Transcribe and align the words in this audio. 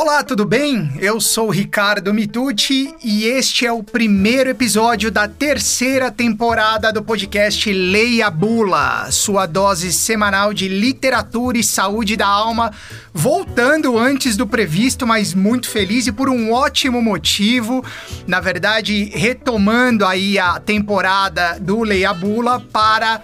Olá, 0.00 0.22
tudo 0.22 0.44
bem? 0.44 0.92
Eu 1.00 1.20
sou 1.20 1.50
Ricardo 1.50 2.14
Mitucci 2.14 2.94
e 3.02 3.24
este 3.24 3.66
é 3.66 3.72
o 3.72 3.82
primeiro 3.82 4.48
episódio 4.48 5.10
da 5.10 5.26
terceira 5.26 6.08
temporada 6.08 6.92
do 6.92 7.02
podcast 7.02 7.72
Leia 7.72 8.30
Bula, 8.30 9.10
sua 9.10 9.44
dose 9.44 9.92
semanal 9.92 10.54
de 10.54 10.68
literatura 10.68 11.58
e 11.58 11.64
saúde 11.64 12.16
da 12.16 12.28
alma, 12.28 12.72
voltando 13.12 13.98
antes 13.98 14.36
do 14.36 14.46
previsto, 14.46 15.04
mas 15.04 15.34
muito 15.34 15.68
feliz 15.68 16.06
e 16.06 16.12
por 16.12 16.28
um 16.28 16.52
ótimo 16.52 17.02
motivo. 17.02 17.84
Na 18.24 18.38
verdade, 18.38 19.10
retomando 19.12 20.06
aí 20.06 20.38
a 20.38 20.60
temporada 20.60 21.58
do 21.60 21.82
Leia 21.82 22.14
Bula 22.14 22.60
para 22.72 23.20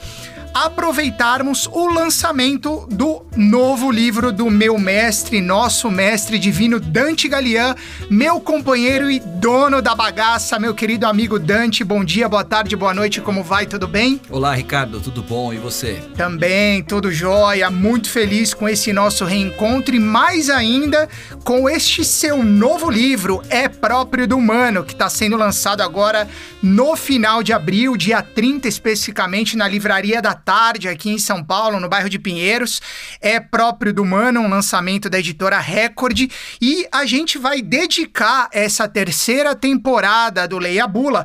aproveitarmos 0.54 1.66
o 1.66 1.88
lançamento 1.88 2.86
do 2.88 3.26
novo 3.36 3.90
livro 3.90 4.30
do 4.30 4.48
meu 4.48 4.78
mestre, 4.78 5.40
nosso 5.40 5.90
mestre 5.90 6.38
divino 6.38 6.78
Dante 6.78 7.26
Galian, 7.26 7.74
meu 8.08 8.40
companheiro 8.40 9.10
e 9.10 9.18
dono 9.18 9.82
da 9.82 9.96
bagaça, 9.96 10.56
meu 10.60 10.72
querido 10.72 11.06
amigo 11.06 11.40
Dante. 11.40 11.82
Bom 11.82 12.04
dia, 12.04 12.28
boa 12.28 12.44
tarde, 12.44 12.76
boa 12.76 12.94
noite, 12.94 13.20
como 13.20 13.42
vai? 13.42 13.66
Tudo 13.66 13.88
bem? 13.88 14.20
Olá, 14.30 14.54
Ricardo, 14.54 15.00
tudo 15.00 15.24
bom? 15.24 15.52
E 15.52 15.58
você? 15.58 16.00
Também, 16.16 16.84
tudo 16.84 17.10
jóia. 17.10 17.68
Muito 17.68 18.08
feliz 18.08 18.54
com 18.54 18.68
esse 18.68 18.92
nosso 18.92 19.24
reencontro 19.24 19.96
e 19.96 19.98
mais 19.98 20.48
ainda 20.48 21.08
com 21.42 21.68
este 21.68 22.04
seu 22.04 22.44
novo 22.44 22.88
livro, 22.88 23.42
É 23.50 23.68
Próprio 23.68 24.28
do 24.28 24.36
Humano, 24.36 24.84
que 24.84 24.92
está 24.92 25.08
sendo 25.10 25.36
lançado 25.36 25.80
agora 25.80 26.28
no 26.62 26.94
final 26.94 27.42
de 27.42 27.52
abril, 27.52 27.96
dia 27.96 28.22
30 28.22 28.68
especificamente, 28.68 29.56
na 29.56 29.66
Livraria 29.66 30.22
da 30.22 30.43
tarde 30.44 30.88
aqui 30.88 31.10
em 31.10 31.18
São 31.18 31.42
Paulo, 31.42 31.80
no 31.80 31.88
bairro 31.88 32.08
de 32.08 32.18
Pinheiros. 32.18 32.80
É 33.20 33.40
próprio 33.40 33.92
do 33.92 34.04
Mano, 34.04 34.40
um 34.40 34.48
lançamento 34.48 35.08
da 35.08 35.18
editora 35.18 35.58
Record. 35.58 36.30
E 36.60 36.86
a 36.92 37.06
gente 37.06 37.38
vai 37.38 37.62
dedicar 37.62 38.48
essa 38.52 38.86
terceira 38.86 39.54
temporada 39.54 40.46
do 40.46 40.58
Leia 40.58 40.86
Bula 40.86 41.24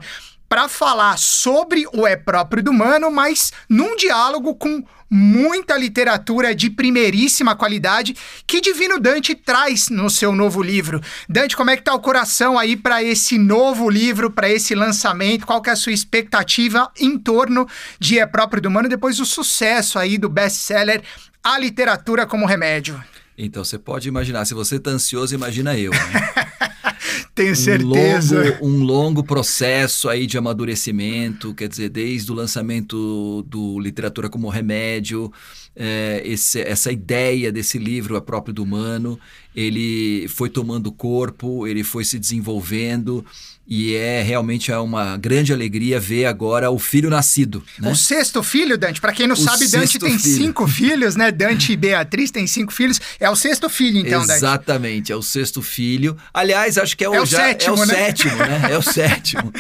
para 0.50 0.68
falar 0.68 1.18
sobre 1.20 1.86
o 1.94 2.08
é 2.08 2.16
próprio 2.16 2.64
do 2.64 2.74
Mano, 2.74 3.12
mas 3.12 3.54
num 3.70 3.96
diálogo 3.96 4.56
com 4.56 4.84
muita 5.10 5.78
literatura 5.78 6.54
de 6.54 6.70
primeiríssima 6.70 7.56
qualidade 7.56 8.16
que 8.46 8.62
Divino 8.62 9.00
Dante 9.00 9.34
traz 9.34 9.90
no 9.90 10.10
seu 10.10 10.36
novo 10.36 10.62
livro. 10.62 11.02
Dante, 11.28 11.56
como 11.56 11.70
é 11.70 11.78
que 11.78 11.84
tá 11.84 11.94
o 11.94 12.00
coração 12.00 12.58
aí 12.60 12.76
para 12.76 13.04
esse 13.04 13.38
novo 13.38 13.90
livro, 13.90 14.30
para 14.30 14.50
esse 14.50 14.76
lançamento? 14.76 15.46
Qual 15.46 15.62
que 15.62 15.70
é 15.70 15.74
a 15.74 15.76
sua 15.76 15.94
expectativa 15.94 16.92
em 17.00 17.18
torno 17.18 17.68
de 18.00 18.20
É 18.20 18.26
Próprio 18.26 18.62
do 18.62 18.70
Humano 18.70 18.90
depois 18.90 19.18
do 19.18 19.26
sucesso 19.26 19.98
aí 19.98 20.18
do 20.18 20.30
best-seller 20.30 21.02
A 21.44 21.58
Literatura 21.58 22.26
como 22.26 22.46
Remédio? 22.46 23.02
Então, 23.38 23.64
você 23.64 23.80
pode 23.80 24.08
imaginar, 24.08 24.44
se 24.46 24.54
você 24.54 24.78
tá 24.78 24.92
ansioso, 24.92 25.34
imagina 25.34 25.78
eu. 25.78 25.92
Né? 25.92 26.00
Tenho 27.36 27.56
certeza. 27.56 28.58
Um 28.62 28.62
longo, 28.62 28.66
um 28.66 28.84
longo 28.84 29.24
processo 29.24 30.10
aí 30.10 30.26
de 30.26 30.38
amadurecimento, 30.38 31.54
quer 31.54 31.68
dizer, 31.68 31.90
desde 31.90 32.32
o 32.32 32.36
lançamento 32.36 33.44
do 33.48 33.80
Literatura 33.80 34.30
como 34.30 34.50
Remédio, 34.50 35.32
é, 35.76 36.22
esse, 36.26 36.60
essa 36.62 36.92
ideia 36.92 37.52
desse 37.52 37.78
livro 37.78 38.18
é 38.18 38.22
próprio 38.22 38.54
do 38.54 38.64
humano, 38.64 39.20
ele 39.60 40.28
foi 40.30 40.50
tomando 40.50 40.92
corpo, 40.92 41.68
ele 41.68 41.84
foi 41.84 42.06
se 42.06 42.18
desenvolvendo 42.18 43.26
e 43.68 43.94
é 43.94 44.24
realmente 44.24 44.72
é 44.72 44.78
uma 44.80 45.16
grande 45.16 45.54
alegria 45.54 46.00
ver 46.00 46.26
agora 46.26 46.72
o 46.72 46.80
filho 46.80 47.08
nascido. 47.08 47.64
Né? 47.78 47.92
O 47.92 47.96
sexto 47.96 48.42
filho, 48.42 48.76
Dante, 48.80 49.00
para 49.00 49.14
quem 49.14 49.28
não 49.28 49.36
o 49.36 49.38
sabe, 49.38 49.68
Dante 49.68 50.00
tem 50.00 50.18
filho. 50.18 50.38
cinco 50.38 50.68
filhos, 50.68 51.16
né? 51.16 51.32
Dante 51.32 51.74
e 51.74 51.78
Beatriz 51.78 52.32
têm 52.32 52.48
cinco 52.48 52.74
filhos. 52.74 53.00
É 53.20 53.30
o 53.30 53.36
sexto 53.36 53.70
filho, 53.70 54.00
então, 54.00 54.24
Exatamente, 54.24 54.28
Dante. 54.28 54.38
Exatamente, 54.38 55.12
é 55.12 55.16
o 55.16 55.22
sexto 55.22 55.62
filho. 55.62 56.18
Aliás, 56.34 56.80
acho 56.80 56.98
que 56.98 57.04
é 57.04 57.10
o, 57.10 57.14
é 57.14 57.22
o 57.22 57.26
já, 57.28 57.38
sétimo, 57.38 57.76
é 57.76 57.80
o 57.80 57.86
né? 57.86 57.94
sétimo, 57.94 58.36
né? 58.38 58.62
É 58.72 58.78
o 58.78 58.82
sétimo. 58.82 59.54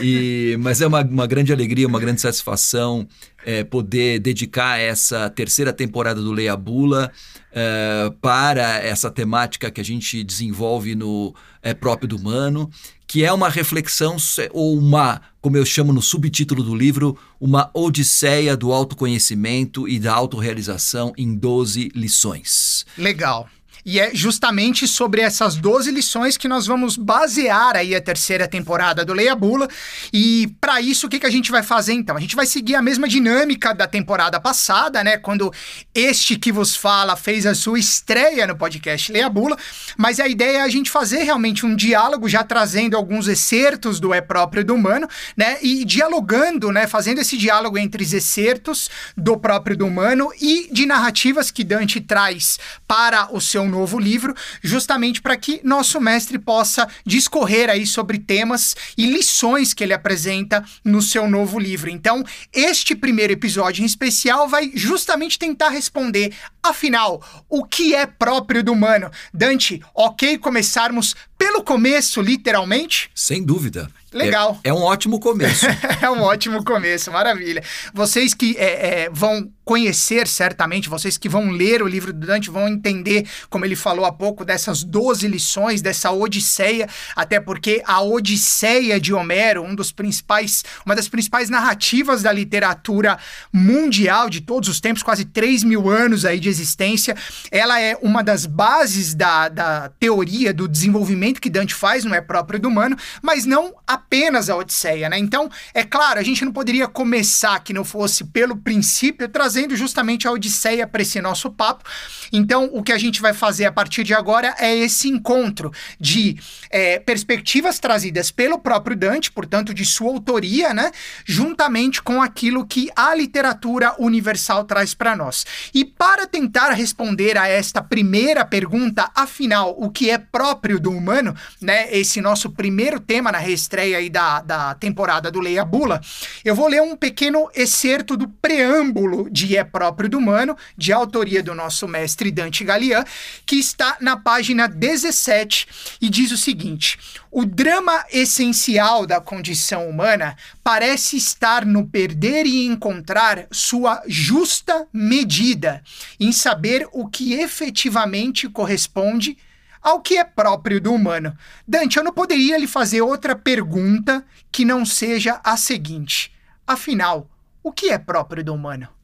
E, 0.00 0.56
mas 0.60 0.80
é 0.80 0.86
uma, 0.86 1.02
uma 1.02 1.26
grande 1.26 1.52
alegria, 1.52 1.86
uma 1.86 2.00
grande 2.00 2.22
satisfação 2.22 3.06
é, 3.46 3.62
poder 3.62 4.18
dedicar 4.18 4.78
essa 4.80 5.30
terceira 5.30 5.72
temporada 5.72 6.20
do 6.20 6.32
Leia 6.32 6.56
Bula 6.56 7.12
é, 7.52 8.12
para 8.20 8.78
essa 8.78 9.08
temática 9.08 9.70
que 9.70 9.80
a 9.80 9.84
gente 9.84 10.24
desenvolve 10.24 10.96
no 10.96 11.32
é, 11.62 11.72
próprio 11.72 12.08
do 12.08 12.16
humano 12.16 12.68
que 13.06 13.24
é 13.24 13.32
uma 13.32 13.48
reflexão 13.48 14.16
ou 14.50 14.76
uma, 14.76 15.22
como 15.40 15.56
eu 15.56 15.64
chamo 15.64 15.92
no 15.92 16.02
subtítulo 16.02 16.62
do 16.62 16.74
livro, 16.74 17.16
uma 17.40 17.70
odisseia 17.72 18.56
do 18.56 18.72
autoconhecimento 18.72 19.88
e 19.88 20.00
da 20.00 20.12
autorrealização 20.12 21.12
em 21.16 21.32
12 21.34 21.92
lições. 21.94 22.84
Legal. 22.98 23.48
E 23.86 24.00
é 24.00 24.10
justamente 24.12 24.88
sobre 24.88 25.20
essas 25.20 25.54
12 25.54 25.92
lições 25.92 26.36
que 26.36 26.48
nós 26.48 26.66
vamos 26.66 26.96
basear 26.96 27.76
aí 27.76 27.94
a 27.94 28.00
terceira 28.00 28.48
temporada 28.48 29.04
do 29.04 29.12
Leia 29.12 29.36
Bula. 29.36 29.68
E 30.12 30.52
para 30.60 30.80
isso, 30.80 31.06
o 31.06 31.08
que, 31.08 31.20
que 31.20 31.26
a 31.26 31.30
gente 31.30 31.52
vai 31.52 31.62
fazer 31.62 31.92
então? 31.92 32.16
A 32.16 32.20
gente 32.20 32.34
vai 32.34 32.46
seguir 32.46 32.74
a 32.74 32.82
mesma 32.82 33.06
dinâmica 33.06 33.72
da 33.72 33.86
temporada 33.86 34.40
passada, 34.40 35.04
né? 35.04 35.16
Quando 35.16 35.52
este 35.94 36.36
que 36.36 36.50
vos 36.50 36.74
fala 36.74 37.14
fez 37.14 37.46
a 37.46 37.54
sua 37.54 37.78
estreia 37.78 38.44
no 38.44 38.56
podcast 38.56 39.12
Leia 39.12 39.28
Bula. 39.28 39.56
Mas 39.96 40.18
a 40.18 40.26
ideia 40.26 40.58
é 40.58 40.62
a 40.62 40.68
gente 40.68 40.90
fazer 40.90 41.22
realmente 41.22 41.64
um 41.64 41.76
diálogo, 41.76 42.28
já 42.28 42.42
trazendo 42.42 42.96
alguns 42.96 43.28
excertos 43.28 44.00
do 44.00 44.12
É 44.12 44.20
Próprio 44.20 44.64
do 44.64 44.74
Humano, 44.74 45.08
né? 45.36 45.58
E 45.62 45.84
dialogando, 45.84 46.72
né? 46.72 46.88
Fazendo 46.88 47.20
esse 47.20 47.36
diálogo 47.36 47.78
entre 47.78 48.02
os 48.02 48.12
excertos 48.12 48.90
do 49.16 49.36
próprio 49.36 49.76
do 49.76 49.86
humano 49.86 50.32
e 50.40 50.68
de 50.72 50.86
narrativas 50.86 51.52
que 51.52 51.62
Dante 51.62 52.00
traz 52.00 52.58
para 52.86 53.32
o 53.32 53.40
seu 53.40 53.64
novo 53.76 53.98
livro, 53.98 54.34
justamente 54.62 55.20
para 55.20 55.36
que 55.36 55.60
nosso 55.62 56.00
mestre 56.00 56.38
possa 56.38 56.88
discorrer 57.04 57.68
aí 57.68 57.86
sobre 57.86 58.18
temas 58.18 58.74
e 58.96 59.06
lições 59.06 59.74
que 59.74 59.84
ele 59.84 59.92
apresenta 59.92 60.64
no 60.84 61.02
seu 61.02 61.28
novo 61.28 61.58
livro. 61.58 61.90
Então, 61.90 62.24
este 62.52 62.94
primeiro 62.94 63.32
episódio 63.32 63.82
em 63.82 63.86
especial 63.86 64.48
vai 64.48 64.72
justamente 64.74 65.38
tentar 65.38 65.68
responder, 65.68 66.32
afinal, 66.62 67.22
o 67.48 67.64
que 67.64 67.94
é 67.94 68.06
próprio 68.06 68.62
do 68.62 68.72
humano? 68.72 69.10
Dante, 69.32 69.80
ok 69.94 70.38
começarmos 70.38 71.14
pelo 71.38 71.62
começo, 71.62 72.20
literalmente? 72.20 73.10
Sem 73.14 73.44
dúvida. 73.44 73.90
Legal. 74.12 74.58
É, 74.64 74.70
é 74.70 74.72
um 74.72 74.82
ótimo 74.82 75.20
começo. 75.20 75.66
é 76.00 76.10
um 76.10 76.22
ótimo 76.22 76.64
começo, 76.64 77.12
maravilha. 77.12 77.62
Vocês 77.92 78.32
que 78.32 78.56
é, 78.56 79.02
é, 79.04 79.10
vão 79.10 79.50
conhecer 79.66 80.28
certamente, 80.28 80.88
vocês 80.88 81.18
que 81.18 81.28
vão 81.28 81.50
ler 81.50 81.82
o 81.82 81.88
livro 81.88 82.12
do 82.12 82.24
Dante 82.24 82.50
vão 82.50 82.68
entender, 82.68 83.28
como 83.50 83.64
ele 83.64 83.74
falou 83.74 84.04
há 84.04 84.12
pouco, 84.12 84.44
dessas 84.44 84.84
12 84.84 85.26
lições, 85.26 85.82
dessa 85.82 86.12
Odisseia, 86.12 86.88
até 87.16 87.40
porque 87.40 87.82
a 87.84 88.00
Odisseia 88.00 89.00
de 89.00 89.12
Homero, 89.12 89.64
um 89.64 89.74
dos 89.74 89.90
principais, 89.90 90.62
uma 90.86 90.94
das 90.94 91.08
principais 91.08 91.50
narrativas 91.50 92.22
da 92.22 92.30
literatura 92.30 93.18
mundial 93.52 94.30
de 94.30 94.40
todos 94.40 94.68
os 94.68 94.78
tempos, 94.78 95.02
quase 95.02 95.24
3 95.24 95.64
mil 95.64 95.90
anos 95.90 96.24
aí 96.24 96.38
de 96.38 96.48
existência, 96.48 97.16
ela 97.50 97.80
é 97.80 97.98
uma 98.00 98.22
das 98.22 98.46
bases 98.46 99.14
da, 99.14 99.48
da 99.48 99.90
teoria 99.98 100.54
do 100.54 100.68
desenvolvimento 100.68 101.40
que 101.40 101.50
Dante 101.50 101.74
faz, 101.74 102.04
não 102.04 102.14
é 102.14 102.20
próprio 102.20 102.60
do 102.60 102.68
humano, 102.68 102.96
mas 103.20 103.44
não 103.44 103.74
apenas 103.84 104.48
a 104.48 104.54
Odisseia, 104.54 105.08
né? 105.08 105.18
Então, 105.18 105.50
é 105.74 105.82
claro, 105.82 106.20
a 106.20 106.22
gente 106.22 106.44
não 106.44 106.52
poderia 106.52 106.86
começar 106.86 107.58
que 107.64 107.72
não 107.72 107.84
fosse 107.84 108.22
pelo 108.22 108.56
princípio 108.56 109.28
trazer 109.28 109.55
trazendo 109.56 109.74
justamente 109.74 110.28
a 110.28 110.32
Odisseia 110.32 110.86
para 110.86 111.00
esse 111.00 111.18
nosso 111.18 111.50
papo. 111.50 111.82
Então, 112.30 112.68
o 112.74 112.82
que 112.82 112.92
a 112.92 112.98
gente 112.98 113.22
vai 113.22 113.32
fazer 113.32 113.64
a 113.64 113.72
partir 113.72 114.04
de 114.04 114.12
agora 114.12 114.54
é 114.58 114.76
esse 114.76 115.08
encontro 115.08 115.72
de 115.98 116.36
é, 116.68 116.98
perspectivas 116.98 117.78
trazidas 117.78 118.30
pelo 118.30 118.58
próprio 118.58 118.94
Dante, 118.94 119.32
portanto, 119.32 119.72
de 119.72 119.84
sua 119.86 120.10
autoria, 120.10 120.74
né? 120.74 120.90
Juntamente 121.24 122.02
com 122.02 122.20
aquilo 122.20 122.66
que 122.66 122.90
a 122.94 123.14
literatura 123.14 123.94
universal 123.98 124.64
traz 124.64 124.92
para 124.92 125.16
nós. 125.16 125.46
E 125.72 125.86
para 125.86 126.26
tentar 126.26 126.72
responder 126.72 127.38
a 127.38 127.48
esta 127.48 127.80
primeira 127.80 128.44
pergunta, 128.44 129.10
afinal, 129.14 129.74
o 129.78 129.88
que 129.90 130.10
é 130.10 130.18
próprio 130.18 130.78
do 130.78 130.90
humano, 130.90 131.34
né? 131.62 131.88
Esse 131.90 132.20
nosso 132.20 132.50
primeiro 132.50 133.00
tema 133.00 133.32
na 133.32 133.38
reestreia 133.38 133.96
aí 133.96 134.10
da, 134.10 134.42
da 134.42 134.74
temporada 134.74 135.30
do 135.30 135.40
Leia 135.40 135.64
Bula, 135.64 136.02
eu 136.44 136.54
vou 136.54 136.68
ler 136.68 136.82
um 136.82 136.94
pequeno 136.94 137.48
excerto 137.54 138.18
do 138.18 138.28
preâmbulo 138.28 139.30
de 139.30 139.45
é 139.54 139.62
próprio 139.62 140.08
do 140.08 140.16
humano, 140.16 140.56
de 140.78 140.94
autoria 140.94 141.42
do 141.42 141.54
nosso 141.54 141.86
mestre 141.86 142.30
Dante 142.30 142.64
Galian, 142.64 143.04
que 143.44 143.56
está 143.56 143.98
na 144.00 144.16
página 144.16 144.66
17 144.66 145.68
e 146.00 146.08
diz 146.08 146.32
o 146.32 146.38
seguinte: 146.38 146.98
O 147.30 147.44
drama 147.44 148.06
essencial 148.10 149.06
da 149.06 149.20
condição 149.20 149.86
humana 149.86 150.34
parece 150.64 151.18
estar 151.18 151.66
no 151.66 151.86
perder 151.86 152.46
e 152.46 152.64
encontrar 152.64 153.46
sua 153.52 154.02
justa 154.06 154.88
medida, 154.90 155.82
em 156.18 156.32
saber 156.32 156.88
o 156.92 157.06
que 157.06 157.34
efetivamente 157.34 158.48
corresponde 158.48 159.36
ao 159.82 160.00
que 160.00 160.16
é 160.16 160.24
próprio 160.24 160.80
do 160.80 160.92
humano. 160.92 161.36
Dante, 161.66 161.96
eu 161.96 162.02
não 162.02 162.12
poderia 162.12 162.58
lhe 162.58 162.66
fazer 162.66 163.02
outra 163.02 163.36
pergunta 163.36 164.24
que 164.50 164.64
não 164.64 164.84
seja 164.84 165.40
a 165.44 165.56
seguinte: 165.56 166.32
afinal, 166.66 167.30
o 167.62 167.70
que 167.70 167.90
é 167.90 167.98
próprio 167.98 168.42
do 168.42 168.54
humano? 168.54 168.95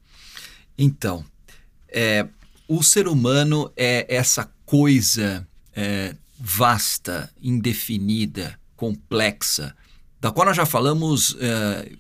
Então, 0.77 1.25
é, 1.89 2.27
o 2.67 2.83
ser 2.83 3.07
humano 3.07 3.71
é 3.77 4.07
essa 4.09 4.51
coisa 4.65 5.47
é, 5.75 6.15
vasta, 6.39 7.31
indefinida, 7.41 8.59
complexa, 8.77 9.75
da 10.23 10.31
qual 10.31 10.47
nós 10.47 10.57
já 10.57 10.65
falamos 10.65 11.33
uh, 11.33 11.39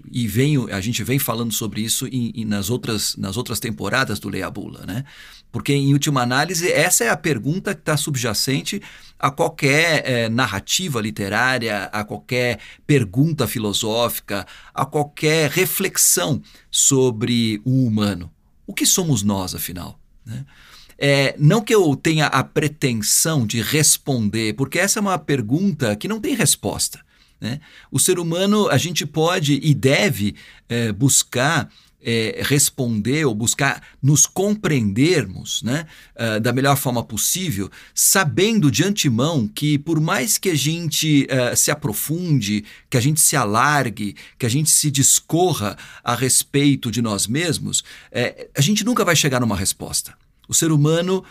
e 0.09 0.29
venho, 0.29 0.73
a 0.73 0.81
gente 0.81 1.03
vem 1.03 1.19
falando 1.19 1.53
sobre 1.53 1.81
isso 1.81 2.07
em, 2.07 2.31
em, 2.37 2.45
nas, 2.45 2.71
outras, 2.71 3.17
nas 3.17 3.37
outras 3.37 3.59
temporadas 3.59 4.21
do 4.21 4.29
Leia 4.29 4.49
Bula, 4.49 4.87
né? 4.87 5.05
Porque, 5.51 5.73
em 5.73 5.93
última 5.93 6.23
análise, 6.23 6.71
essa 6.71 7.03
é 7.03 7.09
a 7.11 7.17
pergunta 7.17 7.75
que 7.75 7.81
está 7.81 7.97
subjacente 7.97 8.81
a 9.19 9.31
qualquer 9.31 10.03
eh, 10.07 10.29
narrativa 10.29 11.01
literária, 11.01 11.85
a 11.93 12.05
qualquer 12.05 12.59
pergunta 12.87 13.47
filosófica, 13.47 14.47
a 14.73 14.87
qualquer 14.87 15.51
reflexão 15.51 16.41
sobre 16.71 17.61
o 17.65 17.87
humano. 17.87 18.32
O 18.67 18.73
que 18.75 18.87
somos 18.87 19.23
nós, 19.23 19.55
afinal? 19.55 19.99
Né? 20.25 20.45
É, 20.99 21.35
não 21.39 21.61
que 21.61 21.75
eu 21.75 21.97
tenha 21.97 22.27
a 22.27 22.45
pretensão 22.45 23.47
de 23.47 23.61
responder, 23.61 24.55
porque 24.55 24.79
essa 24.79 24.99
é 24.99 25.03
uma 25.03 25.19
pergunta 25.19 25.97
que 25.97 26.09
não 26.09 26.21
tem 26.21 26.35
resposta. 26.35 27.01
Né? 27.41 27.61
O 27.91 27.99
ser 27.99 28.21
humano, 28.21 28.69
a 28.69 28.77
gente 28.77 29.05
pode 29.05 29.59
e 29.63 29.75
deve 29.75 30.37
é, 30.69 30.93
buscar 30.93 31.69
é, 32.03 32.43
responder 32.45 33.25
ou 33.25 33.35
buscar 33.35 33.83
nos 34.03 34.27
compreendermos 34.27 35.63
né, 35.63 35.87
uh, 36.17 36.41
da 36.41 36.53
melhor 36.53 36.77
forma 36.77 37.03
possível, 37.03 37.71
sabendo 37.95 38.71
de 38.71 38.85
antemão 38.85 39.47
que, 39.47 39.79
por 39.79 40.01
mais 40.01 40.39
que 40.39 40.51
a 40.51 40.55
gente 40.55 41.27
uh, 41.31 41.57
se 41.57 41.71
aprofunde, 41.71 42.65
que 42.91 42.97
a 42.97 43.01
gente 43.01 43.21
se 43.21 43.37
alargue, 43.37 44.17
que 44.39 44.47
a 44.47 44.51
gente 44.51 44.71
se 44.71 44.91
discorra 44.91 45.77
a 46.03 46.15
respeito 46.15 46.91
de 46.91 47.01
nós 47.01 47.27
mesmos, 47.27 47.81
uh, 47.81 48.49
a 48.57 48.61
gente 48.61 48.85
nunca 48.85 49.05
vai 49.05 49.15
chegar 49.15 49.41
numa 49.41 49.57
resposta. 49.57 50.15
O 50.49 50.55
ser 50.55 50.73
humano, 50.73 51.25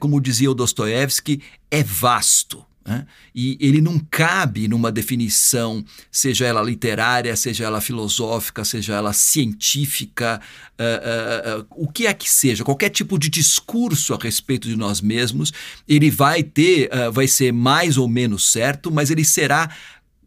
como 0.00 0.20
dizia 0.20 0.50
o 0.50 0.54
Dostoiévski, 0.54 1.40
é 1.70 1.82
vasto. 1.82 2.62
Né? 2.86 3.04
E 3.34 3.58
ele 3.60 3.80
não 3.80 3.98
cabe 3.98 4.68
numa 4.68 4.92
definição, 4.92 5.84
seja 6.10 6.46
ela 6.46 6.62
literária, 6.62 7.34
seja 7.34 7.64
ela 7.64 7.80
filosófica, 7.80 8.64
seja 8.64 8.94
ela 8.94 9.12
científica, 9.12 10.40
uh, 10.78 11.58
uh, 11.58 11.62
uh, 11.62 11.66
o 11.70 11.90
que 11.90 12.06
é 12.06 12.14
que 12.14 12.30
seja, 12.30 12.62
qualquer 12.62 12.90
tipo 12.90 13.18
de 13.18 13.28
discurso 13.28 14.14
a 14.14 14.18
respeito 14.18 14.68
de 14.68 14.76
nós 14.76 15.00
mesmos, 15.00 15.52
ele 15.88 16.10
vai 16.10 16.44
ter, 16.44 16.88
vai 17.12 17.26
ser 17.26 17.52
mais 17.52 17.98
ou 17.98 18.08
menos 18.08 18.52
certo, 18.52 18.90
mas 18.90 19.10
ele 19.10 19.24
será 19.24 19.68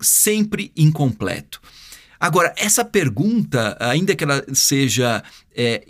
sempre 0.01 0.71
incompleto. 0.75 1.61
Agora, 2.19 2.53
essa 2.57 2.83
pergunta, 2.83 3.77
ainda 3.79 4.13
que 4.13 4.25
ela 4.25 4.43
seja 4.53 5.23
é, 5.55 5.85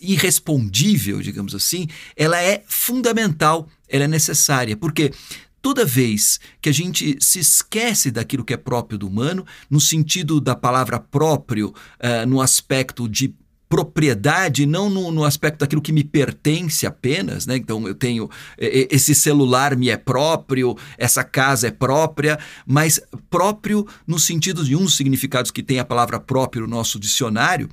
irrespondível, 0.00 1.20
digamos 1.20 1.54
assim, 1.54 1.86
ela 2.16 2.40
é 2.40 2.62
fundamental, 2.66 3.68
ela 3.86 4.04
é 4.04 4.08
necessária, 4.08 4.74
porque 4.74 5.12
Toda 5.62 5.84
vez 5.84 6.40
que 6.60 6.68
a 6.68 6.72
gente 6.72 7.16
se 7.20 7.38
esquece 7.38 8.10
daquilo 8.10 8.44
que 8.44 8.54
é 8.54 8.56
próprio 8.56 8.98
do 8.98 9.06
humano, 9.06 9.44
no 9.68 9.80
sentido 9.80 10.40
da 10.40 10.54
palavra 10.54 10.98
próprio, 10.98 11.68
uh, 11.68 12.26
no 12.26 12.40
aspecto 12.40 13.08
de 13.08 13.34
propriedade, 13.70 14.66
não 14.66 14.90
no, 14.90 15.12
no, 15.12 15.24
aspecto 15.24 15.60
daquilo 15.60 15.80
que 15.80 15.92
me 15.92 16.02
pertence 16.02 16.84
apenas, 16.84 17.46
né? 17.46 17.56
Então 17.56 17.86
eu 17.86 17.94
tenho 17.94 18.28
esse 18.58 19.14
celular 19.14 19.76
me 19.76 19.88
é 19.88 19.96
próprio, 19.96 20.76
essa 20.98 21.22
casa 21.22 21.68
é 21.68 21.70
própria, 21.70 22.36
mas 22.66 23.00
próprio 23.30 23.86
no 24.04 24.18
sentido 24.18 24.64
de 24.64 24.74
um 24.74 24.82
dos 24.82 24.96
significados 24.96 25.52
que 25.52 25.62
tem 25.62 25.78
a 25.78 25.84
palavra 25.84 26.18
próprio 26.18 26.62
no 26.62 26.68
nosso 26.68 26.98
dicionário, 26.98 27.68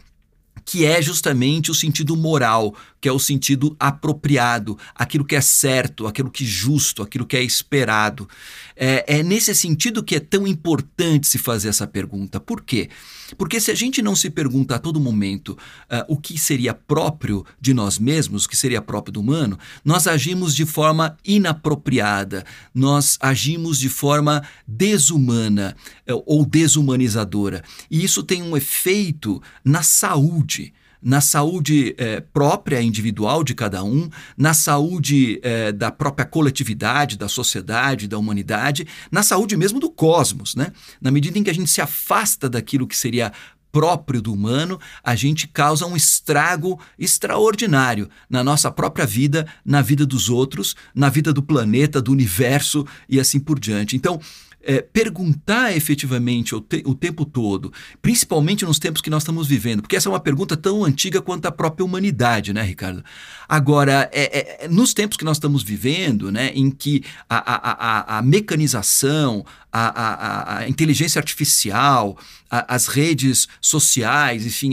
que 0.67 0.85
é 0.85 1.01
justamente 1.01 1.71
o 1.71 1.73
sentido 1.73 2.13
moral, 2.17 2.75
que 2.99 3.07
é 3.07 3.11
o 3.11 3.17
sentido 3.17 3.73
apropriado, 3.79 4.77
aquilo 4.93 5.23
que 5.23 5.33
é 5.33 5.39
certo, 5.39 6.05
aquilo 6.05 6.29
que 6.29 6.43
é 6.43 6.47
justo, 6.47 7.01
aquilo 7.01 7.25
que 7.25 7.37
é 7.37 7.41
esperado. 7.41 8.27
É, 8.75 9.19
é 9.19 9.23
nesse 9.23 9.55
sentido 9.55 10.03
que 10.03 10.17
é 10.17 10.19
tão 10.19 10.45
importante 10.45 11.25
se 11.25 11.37
fazer 11.37 11.69
essa 11.69 11.87
pergunta. 11.87 12.37
Por 12.37 12.61
quê? 12.61 12.89
Porque 13.37 13.59
se 13.59 13.71
a 13.71 13.75
gente 13.75 14.01
não 14.01 14.15
se 14.15 14.29
pergunta 14.29 14.75
a 14.75 14.79
todo 14.79 14.99
momento 14.99 15.49
uh, 15.49 16.05
o 16.07 16.17
que 16.17 16.37
seria 16.37 16.73
próprio 16.73 17.45
de 17.59 17.73
nós 17.73 17.97
mesmos, 17.97 18.45
o 18.45 18.49
que 18.49 18.55
seria 18.55 18.81
próprio 18.81 19.13
do 19.13 19.19
humano, 19.19 19.57
nós 19.83 20.07
agimos 20.07 20.55
de 20.55 20.65
forma 20.65 21.17
inapropriada, 21.25 22.45
nós 22.73 23.17
agimos 23.19 23.79
de 23.79 23.89
forma 23.89 24.43
desumana 24.67 25.75
uh, 26.09 26.23
ou 26.25 26.45
desumanizadora. 26.45 27.63
E 27.89 28.03
isso 28.03 28.23
tem 28.23 28.43
um 28.43 28.55
efeito 28.55 29.41
na 29.63 29.83
saúde 29.83 30.73
na 31.07 31.21
saúde 31.21 31.95
eh, 31.97 32.19
própria, 32.19 32.81
individual 32.81 33.41
de 33.41 33.55
cada 33.55 33.81
um, 33.81 34.09
na 34.37 34.53
saúde 34.53 35.39
eh, 35.41 35.71
da 35.71 35.89
própria 35.89 36.25
coletividade, 36.25 37.17
da 37.17 37.29
sociedade, 37.29 38.09
da 38.09 38.17
humanidade, 38.17 38.85
na 39.09 39.23
saúde 39.23 39.55
mesmo 39.55 39.79
do 39.79 39.89
cosmos. 39.89 40.53
Né? 40.53 40.67
Na 40.99 41.09
medida 41.09 41.39
em 41.39 41.43
que 41.43 41.49
a 41.49 41.53
gente 41.53 41.71
se 41.71 41.79
afasta 41.79 42.49
daquilo 42.49 42.85
que 42.85 42.97
seria 42.97 43.31
próprio 43.71 44.21
do 44.21 44.33
humano, 44.33 44.77
a 45.01 45.15
gente 45.15 45.47
causa 45.47 45.85
um 45.85 45.95
estrago 45.95 46.77
extraordinário 46.99 48.09
na 48.29 48.43
nossa 48.43 48.69
própria 48.69 49.05
vida, 49.05 49.47
na 49.63 49.81
vida 49.81 50.05
dos 50.05 50.29
outros, 50.29 50.75
na 50.93 51.07
vida 51.07 51.31
do 51.31 51.41
planeta, 51.41 52.01
do 52.01 52.11
universo 52.11 52.85
e 53.07 53.17
assim 53.17 53.39
por 53.39 53.57
diante. 53.57 53.95
Então, 53.95 54.19
é, 54.67 54.81
perguntar 54.81 55.75
efetivamente 55.75 56.53
o, 56.53 56.59
te, 56.59 56.83
o, 56.85 56.93
tempo 56.93 57.23
todo, 57.23 57.71
principalmente 58.01 58.65
nos 58.65 58.77
tempos 58.77 59.01
que 59.01 59.09
nós 59.09 59.23
estamos 59.23 59.47
vivendo, 59.47 59.81
porque 59.81 59.95
essa 59.95 60.09
é 60.09 60.11
uma 60.11 60.19
pergunta 60.19 60.57
tão 60.57 60.83
antiga 60.83 61.21
quanto 61.21 61.45
a 61.45 61.51
própria 61.51 61.85
humanidade, 61.85 62.51
né, 62.51 62.63
Ricardo? 62.63 63.01
Agora, 63.47 64.09
é, 64.11 64.65
é, 64.65 64.67
nos 64.67 64.93
tempos 64.93 65.15
que 65.15 65.23
nós 65.23 65.37
estamos 65.37 65.63
vivendo, 65.63 66.29
né, 66.29 66.51
em 66.53 66.69
que 66.69 67.01
a, 67.29 67.37
a, 67.37 68.15
a, 68.15 68.17
a 68.17 68.21
mecanização, 68.21 69.45
a, 69.71 70.57
a, 70.57 70.69
inteligência 70.69 71.19
artificial, 71.19 72.17
as 72.49 72.87
redes 72.87 73.47
sociais, 73.59 74.45
enfim, 74.45 74.71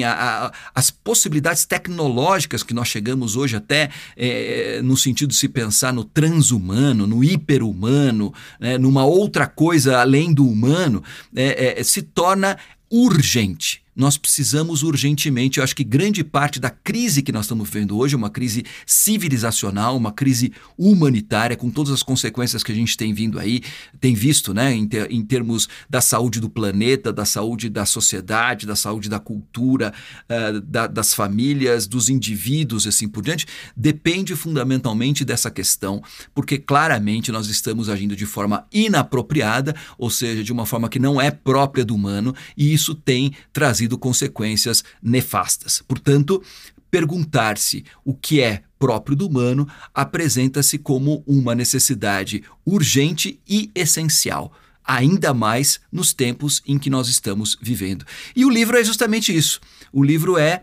as 0.75 0.91
possibilidades 0.91 1.65
tecnológicas 1.65 2.63
que 2.63 2.73
nós 2.73 2.89
chegamos 2.89 3.37
hoje 3.37 3.57
até 3.57 3.91
é, 4.17 4.81
no 4.83 4.97
sentido 4.97 5.31
de 5.31 5.37
se 5.37 5.49
pensar 5.49 5.93
no 5.93 6.05
transhumano, 6.05 7.07
no 7.07 7.23
hiperhumano, 7.23 8.33
né, 8.59 8.79
numa 8.79 9.05
outra 9.05 9.47
coisa 9.47 9.84
além 9.87 10.33
do 10.33 10.47
humano, 10.47 11.03
é, 11.35 11.81
é, 11.81 11.83
se 11.83 12.03
torna 12.03 12.59
urgente 12.91 13.84
nós 13.95 14.17
precisamos 14.17 14.83
urgentemente. 14.83 15.59
Eu 15.59 15.65
acho 15.65 15.77
que 15.77 15.85
grande 15.85 16.25
parte 16.25 16.59
da 16.59 16.71
crise 16.71 17.23
que 17.23 17.33
nós 17.33 17.45
estamos 17.45 17.69
vivendo 17.69 17.97
hoje 17.97 18.15
é 18.15 18.19
uma 18.19 18.31
crise 18.31 18.65
civilizacional, 18.87 19.97
uma 19.97 20.13
crise 20.13 20.53
humanitária, 20.77 21.57
com 21.57 21.71
todas 21.71 21.93
as 21.93 22.03
consequências 22.03 22.63
que 22.63 22.73
a 22.73 22.75
gente 22.75 22.97
tem 22.97 23.13
vindo 23.13 23.39
aí, 23.39 23.63
tem 24.01 24.15
visto, 24.15 24.53
né, 24.53 24.73
em, 24.75 24.87
ter, 24.87 25.11
em 25.11 25.23
termos 25.23 25.69
da 25.89 26.01
saúde 26.01 26.41
do 26.41 26.51
planeta, 26.51 27.13
da 27.13 27.25
saúde 27.25 27.69
da 27.69 27.87
sociedade, 27.87 28.67
da 28.67 28.77
saúde 28.77 29.09
da 29.09 29.21
cultura, 29.21 29.93
uh, 30.29 30.61
da, 30.61 30.87
das 30.87 31.15
famílias, 31.15 31.87
dos 31.87 32.09
indivíduos 32.09 32.85
e 32.85 32.89
assim 32.89 33.09
por 33.09 33.23
diante, 33.23 33.47
depende 33.77 34.35
fundamentalmente 34.35 35.25
dessa 35.25 35.51
questão, 35.51 36.03
porque 36.35 36.59
claramente 36.59 37.31
nós 37.31 37.47
estamos 37.47 37.89
agindo 37.89 38.17
de 38.17 38.27
forma 38.27 38.67
inapropriada, 38.73 39.75
ou 39.97 40.11
seja, 40.11 40.43
de 40.43 40.53
uma 40.53 40.67
forma 40.67 40.89
que 40.89 40.99
não 40.99 41.21
é 41.21 41.31
própria 41.31 41.85
do 41.85 41.95
humano, 41.95 42.35
e 42.57 42.73
isso 42.73 42.95
tem 42.95 43.33
trazido 43.53 43.84
trazido 43.85 43.99
consequências 43.99 44.83
nefastas. 45.03 45.83
Portanto, 45.87 46.43
perguntar-se 46.91 47.85
o 48.05 48.15
que 48.15 48.41
é 48.41 48.63
próprio 48.79 49.17
do 49.17 49.27
humano 49.27 49.69
apresenta-se 49.93 50.79
como 50.79 51.23
uma 51.27 51.55
necessidade 51.55 52.43
urgente 52.65 53.41
e 53.47 53.71
essencial 53.75 54.53
ainda 54.87 55.33
mais 55.33 55.81
nos 55.91 56.13
tempos 56.13 56.63
em 56.67 56.79
que 56.79 56.91
nós 56.91 57.09
estamos 57.09 57.57
vivendo. 57.61 58.05
E 58.37 58.45
o 58.45 58.51
livro 58.51 58.77
é 58.77 58.85
justamente 58.85 59.35
isso. 59.35 59.59
O 59.91 60.05
livro 60.05 60.37
é 60.37 60.63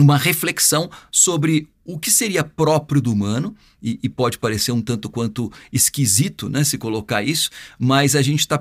uma 0.00 0.16
reflexão 0.16 0.90
sobre 1.10 1.68
o 1.84 1.98
que 1.98 2.10
seria 2.10 2.42
próprio 2.42 3.02
do 3.02 3.12
humano, 3.12 3.54
e, 3.84 4.00
e, 4.02 4.08
pode 4.08 4.38
parecer 4.38 4.72
um 4.72 4.80
tanto 4.80 5.10
quanto 5.10 5.52
esquisito 5.70 6.48
né, 6.48 6.64
se 6.64 6.78
colocar 6.78 7.22
isso, 7.22 7.50
mas 7.78 8.16
a 8.16 8.22
gente 8.22 8.40
está. 8.40 8.58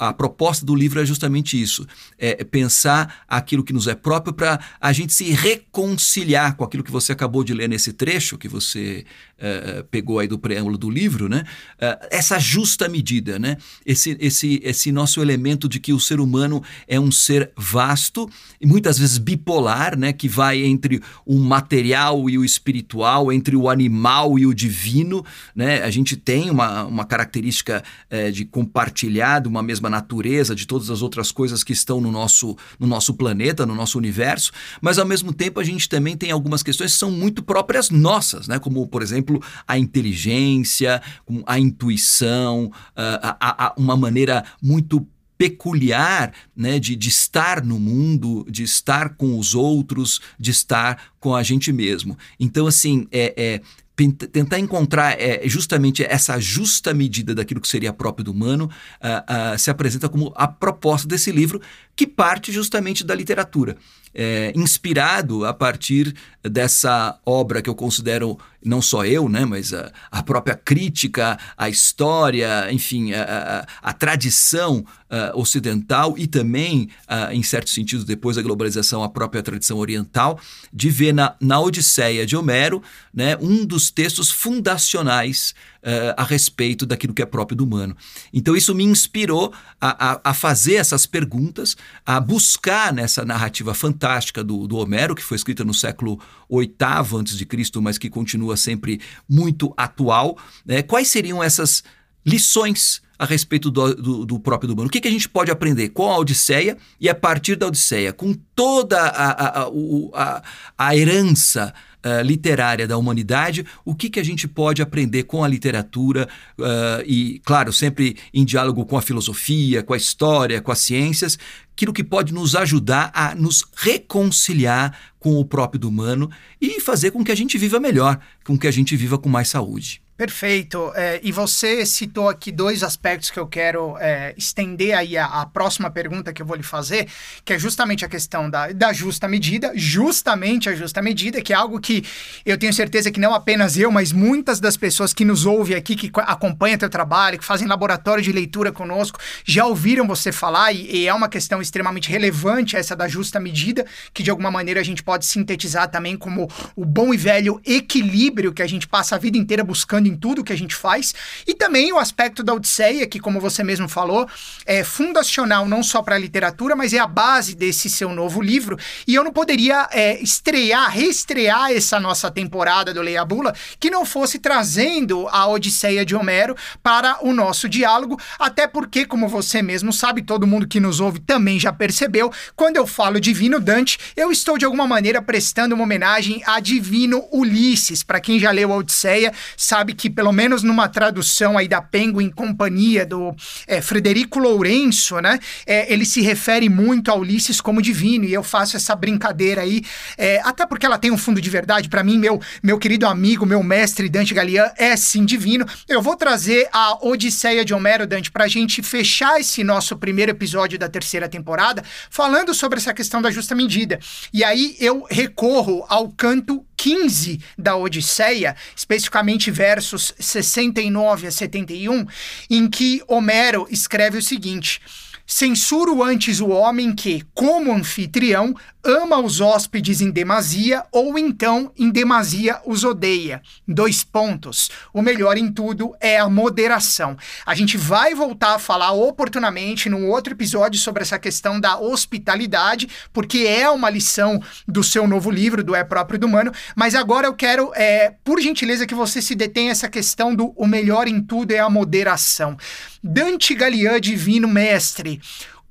A 0.00 0.12
proposta 0.14 0.64
do 0.64 0.74
livro 0.74 1.02
é 1.02 1.04
justamente 1.04 1.60
isso: 1.60 1.86
é 2.18 2.42
pensar 2.42 3.22
aquilo 3.28 3.62
que 3.62 3.74
nos 3.74 3.86
é 3.86 3.94
próprio 3.94 4.32
para 4.32 4.58
a 4.80 4.90
gente 4.90 5.12
se 5.12 5.24
reconciliar 5.32 6.56
com 6.56 6.64
aquilo 6.64 6.82
que 6.82 6.90
você 6.90 7.12
acabou 7.12 7.44
de 7.44 7.52
ler 7.52 7.68
nesse 7.68 7.92
trecho 7.92 8.38
que 8.38 8.48
você 8.48 9.04
é, 9.38 9.84
pegou 9.90 10.18
aí 10.18 10.26
do 10.26 10.38
preâmbulo 10.38 10.78
do 10.78 10.88
livro, 10.88 11.28
né? 11.28 11.44
É, 11.78 12.08
essa 12.10 12.38
justa 12.38 12.88
medida, 12.88 13.38
né? 13.38 13.58
Esse, 13.84 14.16
esse, 14.20 14.60
esse 14.64 14.90
nosso 14.90 15.20
elemento 15.20 15.68
de 15.68 15.78
que 15.78 15.92
o 15.92 16.00
ser 16.00 16.20
humano 16.20 16.62
é 16.88 16.98
um 16.98 17.12
ser 17.12 17.52
vasto 17.56 18.30
e 18.60 18.66
muitas 18.66 18.98
vezes 18.98 19.18
bipolar, 19.18 19.98
né? 19.98 20.12
Que 20.12 20.28
vai 20.28 20.62
entre 20.62 21.02
o 21.26 21.38
material 21.38 22.30
e 22.30 22.38
o 22.38 22.44
espiritual, 22.44 23.30
entre 23.30 23.56
o 23.56 23.68
animal 23.68 24.38
e 24.38 24.46
o 24.46 24.53
divino. 24.54 25.24
Né? 25.54 25.82
A 25.82 25.90
gente 25.90 26.16
tem 26.16 26.50
uma, 26.50 26.84
uma 26.84 27.04
característica 27.04 27.82
é, 28.08 28.30
de 28.30 28.44
compartilhar 28.44 29.40
de 29.40 29.48
uma 29.48 29.62
mesma 29.62 29.90
natureza 29.90 30.54
de 30.54 30.66
todas 30.66 30.90
as 30.90 31.02
outras 31.02 31.30
coisas 31.30 31.64
que 31.64 31.72
estão 31.72 32.00
no 32.00 32.10
nosso, 32.10 32.56
no 32.78 32.86
nosso 32.86 33.14
planeta, 33.14 33.66
no 33.66 33.74
nosso 33.74 33.98
universo, 33.98 34.52
mas 34.80 34.98
ao 34.98 35.06
mesmo 35.06 35.32
tempo 35.32 35.60
a 35.60 35.64
gente 35.64 35.88
também 35.88 36.16
tem 36.16 36.30
algumas 36.30 36.62
questões 36.62 36.92
que 36.92 36.98
são 36.98 37.10
muito 37.10 37.42
próprias 37.42 37.90
nossas, 37.90 38.48
né? 38.48 38.58
como, 38.58 38.86
por 38.86 39.02
exemplo, 39.02 39.42
a 39.66 39.78
inteligência, 39.78 41.02
a 41.46 41.58
intuição, 41.58 42.70
a, 42.96 43.36
a, 43.40 43.66
a 43.66 43.74
uma 43.76 43.96
maneira 43.96 44.44
muito 44.62 45.06
peculiar 45.36 46.32
né, 46.56 46.78
de, 46.78 46.94
de 46.94 47.08
estar 47.08 47.62
no 47.64 47.78
mundo, 47.78 48.46
de 48.48 48.62
estar 48.62 49.10
com 49.10 49.38
os 49.38 49.54
outros, 49.54 50.20
de 50.38 50.50
estar 50.50 51.10
com 51.18 51.34
a 51.34 51.42
gente 51.42 51.72
mesmo. 51.72 52.16
Então, 52.38 52.66
assim, 52.66 53.06
é, 53.10 53.34
é 53.36 53.60
tentar 53.96 54.58
encontrar 54.58 55.20
é, 55.20 55.42
justamente 55.44 56.04
essa 56.04 56.38
justa 56.40 56.92
medida 56.92 57.34
daquilo 57.34 57.60
que 57.60 57.68
seria 57.68 57.92
próprio 57.92 58.24
do 58.24 58.32
humano 58.32 58.68
uh, 59.00 59.54
uh, 59.54 59.58
se 59.58 59.70
apresenta 59.70 60.08
como 60.08 60.32
a 60.34 60.48
proposta 60.48 61.06
desse 61.06 61.30
livro, 61.30 61.60
que 61.94 62.06
parte 62.06 62.50
justamente 62.50 63.04
da 63.04 63.14
literatura. 63.14 63.76
É, 64.16 64.52
inspirado 64.54 65.44
a 65.44 65.52
partir 65.52 66.14
dessa 66.40 67.18
obra 67.26 67.60
que 67.60 67.68
eu 67.68 67.74
considero 67.74 68.38
não 68.64 68.80
só 68.80 69.04
eu, 69.04 69.28
né, 69.28 69.44
mas 69.44 69.74
a, 69.74 69.90
a 70.08 70.22
própria 70.22 70.54
crítica, 70.54 71.36
a 71.56 71.68
história, 71.68 72.72
enfim, 72.72 73.12
a, 73.12 73.66
a, 73.82 73.90
a 73.90 73.92
tradição 73.92 74.84
uh, 75.14 75.38
ocidental 75.38 76.14
e 76.18 76.26
também, 76.26 76.88
uh, 77.08 77.32
em 77.32 77.42
certo 77.42 77.70
sentido, 77.70 78.04
depois 78.04 78.36
da 78.36 78.42
globalização, 78.42 79.02
a 79.02 79.08
própria 79.08 79.42
tradição 79.42 79.78
oriental, 79.78 80.40
de 80.72 80.90
ver 80.90 81.12
na, 81.12 81.36
na 81.40 81.60
Odisseia 81.60 82.26
de 82.26 82.36
Homero 82.36 82.82
né, 83.12 83.36
um 83.40 83.64
dos 83.64 83.90
textos 83.90 84.30
fundacionais 84.30 85.54
uh, 85.82 86.14
a 86.16 86.24
respeito 86.24 86.84
daquilo 86.84 87.14
que 87.14 87.22
é 87.22 87.26
próprio 87.26 87.56
do 87.56 87.64
humano. 87.64 87.96
Então, 88.32 88.56
isso 88.56 88.74
me 88.74 88.84
inspirou 88.84 89.52
a, 89.80 90.12
a, 90.12 90.20
a 90.24 90.34
fazer 90.34 90.74
essas 90.74 91.06
perguntas, 91.06 91.76
a 92.04 92.18
buscar 92.18 92.92
nessa 92.92 93.24
narrativa 93.24 93.72
fantástica 93.72 94.42
do, 94.42 94.66
do 94.66 94.76
Homero, 94.76 95.14
que 95.14 95.22
foi 95.22 95.36
escrita 95.36 95.64
no 95.64 95.74
século 95.74 96.18
VIII 96.50 96.74
a.C., 96.80 97.80
mas 97.80 97.98
que 97.98 98.10
continua 98.10 98.56
sempre 98.56 99.00
muito 99.28 99.72
atual, 99.76 100.36
né, 100.66 100.82
quais 100.82 101.08
seriam 101.08 101.42
essas 101.42 101.84
lições 102.26 103.03
a 103.18 103.24
respeito 103.24 103.70
do, 103.70 103.94
do, 103.94 104.26
do, 104.26 104.40
próprio 104.40 104.72
humano. 104.72 104.88
O 104.88 104.90
que, 104.90 105.00
que 105.00 105.08
a 105.08 105.10
gente 105.10 105.28
pode 105.28 105.50
aprender 105.50 105.90
com 105.90 106.10
a 106.10 106.18
Odisseia 106.18 106.76
e 107.00 107.08
a 107.08 107.14
partir 107.14 107.56
da 107.56 107.66
Odisseia, 107.66 108.12
com 108.12 108.34
toda 108.54 109.00
a, 109.00 109.30
a, 109.30 109.62
a, 109.62 109.70
a, 110.14 110.42
a 110.78 110.96
herança 110.96 111.72
uh, 112.04 112.22
literária 112.22 112.86
da 112.86 112.96
humanidade, 112.96 113.64
o 113.84 113.94
que, 113.94 114.10
que 114.10 114.20
a 114.20 114.24
gente 114.24 114.46
pode 114.46 114.82
aprender 114.82 115.24
com 115.24 115.42
a 115.42 115.48
literatura 115.48 116.28
uh, 116.58 117.02
e, 117.06 117.40
claro, 117.44 117.72
sempre 117.72 118.16
em 118.32 118.44
diálogo 118.44 118.84
com 118.84 118.96
a 118.96 119.02
filosofia, 119.02 119.82
com 119.82 119.94
a 119.94 119.96
história, 119.96 120.60
com 120.60 120.70
as 120.70 120.80
ciências, 120.80 121.38
aquilo 121.72 121.92
que 121.92 122.04
pode 122.04 122.32
nos 122.32 122.54
ajudar 122.54 123.10
a 123.14 123.34
nos 123.34 123.64
reconciliar 123.74 124.96
com 125.18 125.36
o 125.36 125.44
próprio 125.44 125.80
do 125.80 125.88
humano 125.88 126.30
e 126.60 126.80
fazer 126.80 127.10
com 127.10 127.24
que 127.24 127.32
a 127.32 127.36
gente 127.36 127.56
viva 127.56 127.80
melhor, 127.80 128.18
com 128.44 128.58
que 128.58 128.66
a 128.66 128.70
gente 128.70 128.94
viva 128.96 129.18
com 129.18 129.28
mais 129.28 129.48
saúde. 129.48 130.03
Perfeito. 130.16 130.92
É, 130.94 131.18
e 131.24 131.32
você 131.32 131.84
citou 131.84 132.28
aqui 132.28 132.52
dois 132.52 132.84
aspectos 132.84 133.32
que 133.32 133.38
eu 133.38 133.48
quero 133.48 133.96
é, 133.98 134.32
estender 134.36 134.96
aí 134.96 135.18
a, 135.18 135.26
a, 135.26 135.46
próxima 135.46 135.90
pergunta 135.90 136.32
que 136.32 136.40
eu 136.40 136.46
vou 136.46 136.56
lhe 136.56 136.62
fazer, 136.62 137.08
que 137.44 137.52
é 137.52 137.58
justamente 137.58 138.04
a 138.04 138.08
questão 138.08 138.48
da, 138.48 138.70
da 138.70 138.92
justa 138.92 139.26
medida, 139.26 139.72
justamente 139.74 140.68
a 140.68 140.74
justa 140.74 141.02
medida, 141.02 141.42
que 141.42 141.52
é 141.52 141.56
algo 141.56 141.80
que 141.80 142.04
eu 142.46 142.56
tenho 142.56 142.72
certeza 142.72 143.10
que 143.10 143.18
não 143.18 143.34
apenas 143.34 143.76
eu, 143.76 143.90
mas 143.90 144.12
muitas 144.12 144.60
das 144.60 144.76
pessoas 144.76 145.12
que 145.12 145.24
nos 145.24 145.46
ouvem 145.46 145.76
aqui, 145.76 145.96
que 145.96 146.12
acompanham 146.14 146.78
teu 146.78 146.88
trabalho, 146.88 147.36
que 147.36 147.44
fazem 147.44 147.66
laboratório 147.66 148.22
de 148.22 148.30
leitura 148.30 148.70
conosco, 148.70 149.18
já 149.44 149.66
ouviram 149.66 150.06
você 150.06 150.30
falar, 150.30 150.72
e, 150.72 150.94
e 150.94 151.08
é 151.08 151.12
uma 151.14 151.28
questão 151.28 151.60
extremamente 151.60 152.08
relevante 152.08 152.76
essa 152.76 152.94
da 152.94 153.08
justa 153.08 153.40
medida, 153.40 153.84
que 154.12 154.22
de 154.22 154.30
alguma 154.30 154.52
maneira 154.52 154.78
a 154.78 154.84
gente 154.84 155.02
pode 155.02 155.26
sintetizar 155.26 155.90
também 155.90 156.16
como 156.16 156.48
o 156.76 156.84
bom 156.84 157.12
e 157.12 157.16
velho 157.16 157.60
equilíbrio 157.66 158.52
que 158.52 158.62
a 158.62 158.66
gente 158.68 158.86
passa 158.86 159.16
a 159.16 159.18
vida 159.18 159.36
inteira 159.36 159.64
buscando 159.64 160.03
em 160.08 160.16
tudo 160.16 160.44
que 160.44 160.52
a 160.52 160.58
gente 160.58 160.74
faz. 160.74 161.14
E 161.46 161.54
também 161.54 161.92
o 161.92 161.98
aspecto 161.98 162.42
da 162.42 162.54
Odisseia, 162.54 163.06
que, 163.06 163.20
como 163.20 163.40
você 163.40 163.62
mesmo 163.62 163.88
falou, 163.88 164.28
é 164.66 164.84
fundacional 164.84 165.66
não 165.66 165.82
só 165.82 166.02
para 166.02 166.16
a 166.16 166.18
literatura, 166.18 166.76
mas 166.76 166.92
é 166.92 166.98
a 166.98 167.06
base 167.06 167.54
desse 167.54 167.88
seu 167.88 168.10
novo 168.10 168.40
livro. 168.40 168.78
E 169.06 169.14
eu 169.14 169.24
não 169.24 169.32
poderia 169.32 169.88
é, 169.92 170.20
estrear, 170.22 170.90
reestrear 170.90 171.72
essa 171.72 171.98
nossa 172.00 172.30
temporada 172.30 172.92
do 172.92 173.02
Leia 173.02 173.24
Bula 173.24 173.54
que 173.78 173.90
não 173.90 174.04
fosse 174.04 174.38
trazendo 174.38 175.28
a 175.28 175.46
Odisseia 175.46 176.04
de 176.04 176.14
Homero 176.14 176.56
para 176.82 177.18
o 177.22 177.32
nosso 177.32 177.68
diálogo, 177.68 178.20
até 178.38 178.66
porque, 178.66 179.06
como 179.06 179.28
você 179.28 179.62
mesmo 179.62 179.92
sabe, 179.92 180.22
todo 180.22 180.46
mundo 180.46 180.66
que 180.66 180.80
nos 180.80 181.00
ouve 181.00 181.20
também 181.20 181.58
já 181.58 181.72
percebeu, 181.72 182.32
quando 182.54 182.76
eu 182.76 182.86
falo 182.86 183.20
Divino 183.20 183.60
Dante, 183.60 183.98
eu 184.16 184.30
estou 184.30 184.58
de 184.58 184.64
alguma 184.64 184.86
maneira 184.86 185.22
prestando 185.22 185.74
uma 185.74 185.84
homenagem 185.84 186.42
a 186.46 186.60
Divino 186.60 187.24
Ulisses. 187.32 188.02
Para 188.02 188.20
quem 188.20 188.38
já 188.38 188.50
leu 188.50 188.72
a 188.72 188.76
Odisseia, 188.76 189.32
sabe 189.56 189.93
que, 189.94 190.10
pelo 190.10 190.32
menos 190.32 190.62
numa 190.62 190.88
tradução 190.88 191.56
aí 191.56 191.68
da 191.68 191.80
Penguin 191.80 192.30
Companhia, 192.30 193.06
do 193.06 193.34
é, 193.66 193.80
Frederico 193.80 194.38
Lourenço, 194.38 195.20
né? 195.20 195.38
É, 195.66 195.92
ele 195.92 196.04
se 196.04 196.20
refere 196.20 196.68
muito 196.68 197.10
a 197.10 197.14
Ulisses 197.14 197.60
como 197.60 197.80
divino, 197.80 198.24
e 198.24 198.32
eu 198.32 198.42
faço 198.42 198.76
essa 198.76 198.94
brincadeira 198.94 199.62
aí, 199.62 199.82
é, 200.18 200.40
até 200.44 200.66
porque 200.66 200.84
ela 200.84 200.98
tem 200.98 201.10
um 201.10 201.18
fundo 201.18 201.40
de 201.40 201.50
verdade. 201.50 201.88
Para 201.88 202.02
mim, 202.02 202.18
meu, 202.18 202.40
meu 202.62 202.78
querido 202.78 203.06
amigo, 203.06 203.46
meu 203.46 203.62
mestre 203.62 204.08
Dante 204.08 204.34
Galian 204.34 204.70
é 204.76 204.96
sim 204.96 205.24
divino. 205.24 205.66
Eu 205.88 206.02
vou 206.02 206.16
trazer 206.16 206.68
a 206.72 207.06
Odisseia 207.06 207.64
de 207.64 207.74
Homero, 207.74 208.06
Dante, 208.06 208.30
pra 208.30 208.48
gente 208.48 208.82
fechar 208.82 209.40
esse 209.40 209.62
nosso 209.62 209.96
primeiro 209.96 210.32
episódio 210.32 210.78
da 210.78 210.88
terceira 210.88 211.28
temporada, 211.28 211.82
falando 212.10 212.54
sobre 212.54 212.78
essa 212.78 212.94
questão 212.94 213.20
da 213.22 213.30
justa 213.30 213.54
medida. 213.54 213.98
E 214.32 214.42
aí 214.42 214.76
eu 214.78 215.06
recorro 215.10 215.84
ao 215.88 216.08
canto 216.10 216.64
15 216.76 217.40
da 217.56 217.76
Odisseia, 217.76 218.56
especificamente 218.76 219.50
versos 219.84 220.14
69 220.18 221.26
a 221.26 221.30
71, 221.30 222.06
em 222.48 222.68
que 222.68 223.02
Homero 223.06 223.66
escreve 223.70 224.18
o 224.18 224.22
seguinte: 224.22 224.80
Censuro 225.26 226.02
antes 226.02 226.40
o 226.40 226.48
homem 226.48 226.94
que, 226.94 227.22
como 227.34 227.72
anfitrião, 227.72 228.54
ama 228.84 229.18
os 229.18 229.40
hóspedes 229.40 230.00
em 230.00 230.10
demasia 230.10 230.84
ou 230.92 231.18
então 231.18 231.72
em 231.76 231.90
demasia 231.90 232.60
os 232.66 232.84
odeia. 232.84 233.40
Dois 233.66 234.04
pontos. 234.04 234.70
O 234.92 235.00
melhor 235.00 235.38
em 235.38 235.50
tudo 235.50 235.94
é 236.00 236.18
a 236.18 236.28
moderação. 236.28 237.16
A 237.46 237.54
gente 237.54 237.76
vai 237.76 238.14
voltar 238.14 238.54
a 238.54 238.58
falar 238.58 238.92
oportunamente 238.92 239.88
num 239.88 240.08
outro 240.10 240.34
episódio 240.34 240.78
sobre 240.78 241.02
essa 241.02 241.18
questão 241.18 241.58
da 241.58 241.78
hospitalidade, 241.78 242.88
porque 243.12 243.38
é 243.38 243.68
uma 243.70 243.88
lição 243.88 244.40
do 244.68 244.84
seu 244.84 245.08
novo 245.08 245.30
livro, 245.30 245.64
do 245.64 245.74
É 245.74 245.82
Próprio 245.82 246.18
do 246.18 246.26
Humano, 246.26 246.52
mas 246.76 246.94
agora 246.94 247.26
eu 247.26 247.34
quero, 247.34 247.72
é, 247.74 248.14
por 248.22 248.40
gentileza, 248.40 248.86
que 248.86 248.94
você 248.94 249.22
se 249.22 249.34
detenha 249.34 249.72
essa 249.72 249.88
questão 249.88 250.34
do 250.34 250.52
o 250.56 250.66
melhor 250.66 251.08
em 251.08 251.22
tudo 251.22 251.52
é 251.52 251.58
a 251.58 251.70
moderação. 251.70 252.56
Dante 253.02 253.54
Galian, 253.54 254.00
divino 254.00 254.48
mestre, 254.48 255.20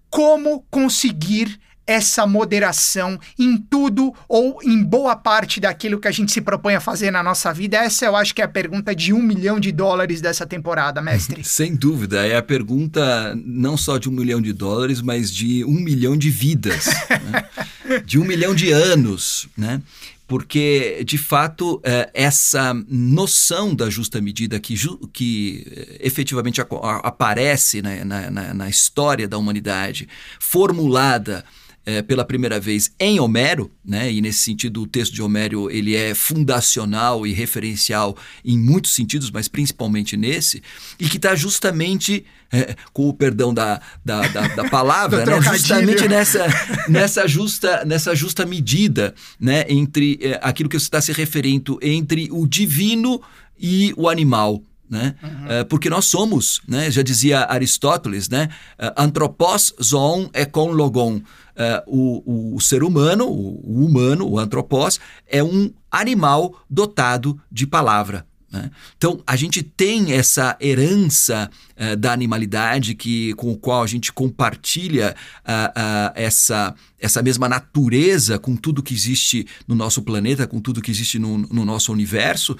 como 0.09 0.65
conseguir 0.69 1.59
essa 1.85 2.25
moderação 2.25 3.19
em 3.37 3.57
tudo 3.57 4.13
ou 4.27 4.59
em 4.63 4.83
boa 4.83 5.15
parte 5.15 5.59
daquilo 5.59 5.99
que 5.99 6.07
a 6.07 6.11
gente 6.11 6.31
se 6.31 6.41
propõe 6.41 6.75
a 6.75 6.79
fazer 6.79 7.11
na 7.11 7.21
nossa 7.21 7.53
vida? 7.53 7.77
Essa 7.77 8.05
eu 8.05 8.15
acho 8.15 8.33
que 8.33 8.41
é 8.41 8.45
a 8.45 8.49
pergunta 8.49 8.95
de 8.95 9.13
um 9.13 9.21
milhão 9.21 9.59
de 9.59 9.71
dólares 9.71 10.21
dessa 10.21 10.45
temporada, 10.45 11.01
mestre. 11.01 11.43
Sem 11.45 11.75
dúvida. 11.75 12.25
É 12.25 12.37
a 12.37 12.43
pergunta 12.43 13.35
não 13.45 13.75
só 13.77 13.97
de 13.97 14.09
um 14.09 14.11
milhão 14.11 14.41
de 14.41 14.53
dólares, 14.53 15.01
mas 15.01 15.31
de 15.31 15.63
um 15.65 15.79
milhão 15.79 16.17
de 16.17 16.29
vidas, 16.29 16.85
né? 17.09 18.01
de 18.05 18.17
um 18.17 18.23
milhão 18.23 18.55
de 18.55 18.71
anos, 18.71 19.47
né? 19.57 19.81
porque 20.27 21.03
de 21.05 21.17
fato 21.17 21.81
é, 21.83 22.09
essa 22.13 22.73
noção 22.87 23.75
da 23.75 23.89
justa 23.89 24.21
medida 24.21 24.59
que, 24.59 24.75
que 25.11 25.63
é, 25.69 26.07
efetivamente 26.07 26.61
aparece 27.03 27.81
na, 27.81 28.31
na, 28.31 28.53
na 28.53 28.69
história 28.69 29.27
da 29.27 29.37
humanidade, 29.37 30.07
formulada 30.39 31.43
é, 31.85 32.01
pela 32.01 32.23
primeira 32.23 32.59
vez 32.59 32.91
em 32.99 33.19
Homero, 33.19 33.71
né? 33.83 34.11
e 34.11 34.21
nesse 34.21 34.39
sentido 34.39 34.81
o 34.81 34.87
texto 34.87 35.13
de 35.13 35.21
Homero 35.21 35.69
ele 35.69 35.95
é 35.95 36.15
fundacional 36.15 37.27
e 37.27 37.33
referencial 37.33 38.15
em 38.43 38.57
muitos 38.57 38.93
sentidos, 38.93 39.29
mas 39.29 39.47
principalmente 39.47 40.15
nesse, 40.15 40.63
e 40.99 41.09
que 41.09 41.17
está 41.17 41.35
justamente, 41.35 42.25
é, 42.51 42.75
com 42.93 43.09
o 43.09 43.13
perdão 43.13 43.53
da, 43.53 43.81
da, 44.03 44.27
da, 44.27 44.47
da 44.47 44.63
palavra, 44.69 45.25
né? 45.25 45.41
justamente 45.41 46.07
nessa, 46.07 46.45
nessa, 46.87 47.27
justa, 47.27 47.83
nessa 47.85 48.15
justa 48.15 48.45
medida 48.45 49.13
né? 49.39 49.65
entre 49.67 50.19
é, 50.21 50.39
aquilo 50.41 50.69
que 50.69 50.79
você 50.79 50.85
está 50.85 51.01
se 51.01 51.11
referindo 51.11 51.77
entre 51.81 52.29
o 52.31 52.47
divino 52.47 53.21
e 53.59 53.93
o 53.97 54.07
animal 54.07 54.61
né? 54.89 55.15
Uhum. 55.23 55.29
Uh, 55.29 55.65
porque 55.65 55.89
nós 55.89 56.05
somos, 56.05 56.61
né? 56.67 56.91
Já 56.91 57.01
dizia 57.01 57.45
Aristóteles, 57.45 58.29
né? 58.29 58.49
Uh, 58.79 58.93
anthropos 58.97 59.73
zoon 59.81 60.29
econ 60.33 60.71
logon. 60.71 61.21
Uh, 61.55 61.83
o, 61.85 62.55
o, 62.55 62.61
ser 62.61 62.83
humano, 62.83 63.25
o, 63.27 63.61
o 63.63 63.85
humano, 63.85 64.27
o 64.27 64.39
antropós, 64.39 64.99
é 65.27 65.43
um 65.43 65.71
animal 65.91 66.55
dotado 66.69 67.39
de 67.51 67.67
palavra. 67.67 68.25
Né? 68.53 68.69
Então, 68.95 69.19
a 69.25 69.35
gente 69.35 69.63
tem 69.63 70.13
essa 70.13 70.55
herança 70.61 71.49
uh, 71.75 71.97
da 71.97 72.13
animalidade 72.13 72.93
que, 72.93 73.33
com 73.33 73.51
o 73.51 73.57
qual 73.57 73.81
a 73.81 73.87
gente 73.87 74.13
compartilha 74.13 75.15
uh, 75.39 75.79
uh, 75.79 76.11
essa, 76.13 76.75
essa 76.99 77.23
mesma 77.23 77.49
natureza 77.49 78.37
com 78.37 78.55
tudo 78.55 78.83
que 78.83 78.93
existe 78.93 79.47
no 79.67 79.73
nosso 79.73 80.03
planeta, 80.03 80.45
com 80.45 80.61
tudo 80.61 80.83
que 80.83 80.91
existe 80.91 81.17
no, 81.17 81.39
no 81.39 81.65
nosso 81.65 81.91
universo, 81.91 82.55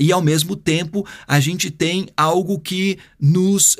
e 0.00 0.10
ao 0.10 0.20
mesmo 0.20 0.56
tempo 0.56 1.06
a 1.26 1.38
gente 1.38 1.70
tem 1.70 2.08
algo 2.16 2.58
que 2.58 2.98
nos 3.20 3.76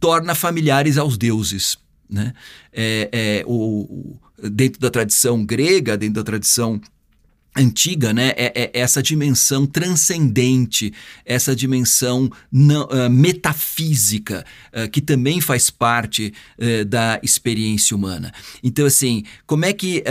torna 0.00 0.34
familiares 0.34 0.98
aos 0.98 1.16
deuses. 1.16 1.78
Né? 2.10 2.34
É, 2.72 3.08
é, 3.12 3.44
o, 3.46 4.16
dentro 4.50 4.80
da 4.80 4.90
tradição 4.90 5.44
grega, 5.44 5.96
dentro 5.96 6.16
da 6.16 6.24
tradição 6.24 6.80
antiga, 7.56 8.12
né, 8.12 8.32
é, 8.36 8.52
é, 8.54 8.80
essa 8.80 9.02
dimensão 9.02 9.66
transcendente, 9.66 10.92
essa 11.24 11.54
dimensão 11.54 12.30
não, 12.50 12.84
uh, 12.84 13.10
metafísica, 13.10 14.44
uh, 14.72 14.90
que 14.90 15.00
também 15.00 15.40
faz 15.40 15.68
parte 15.68 16.32
uh, 16.58 16.84
da 16.84 17.20
experiência 17.22 17.96
humana. 17.96 18.32
Então, 18.62 18.86
assim, 18.86 19.24
como 19.46 19.64
é 19.64 19.72
que 19.72 20.02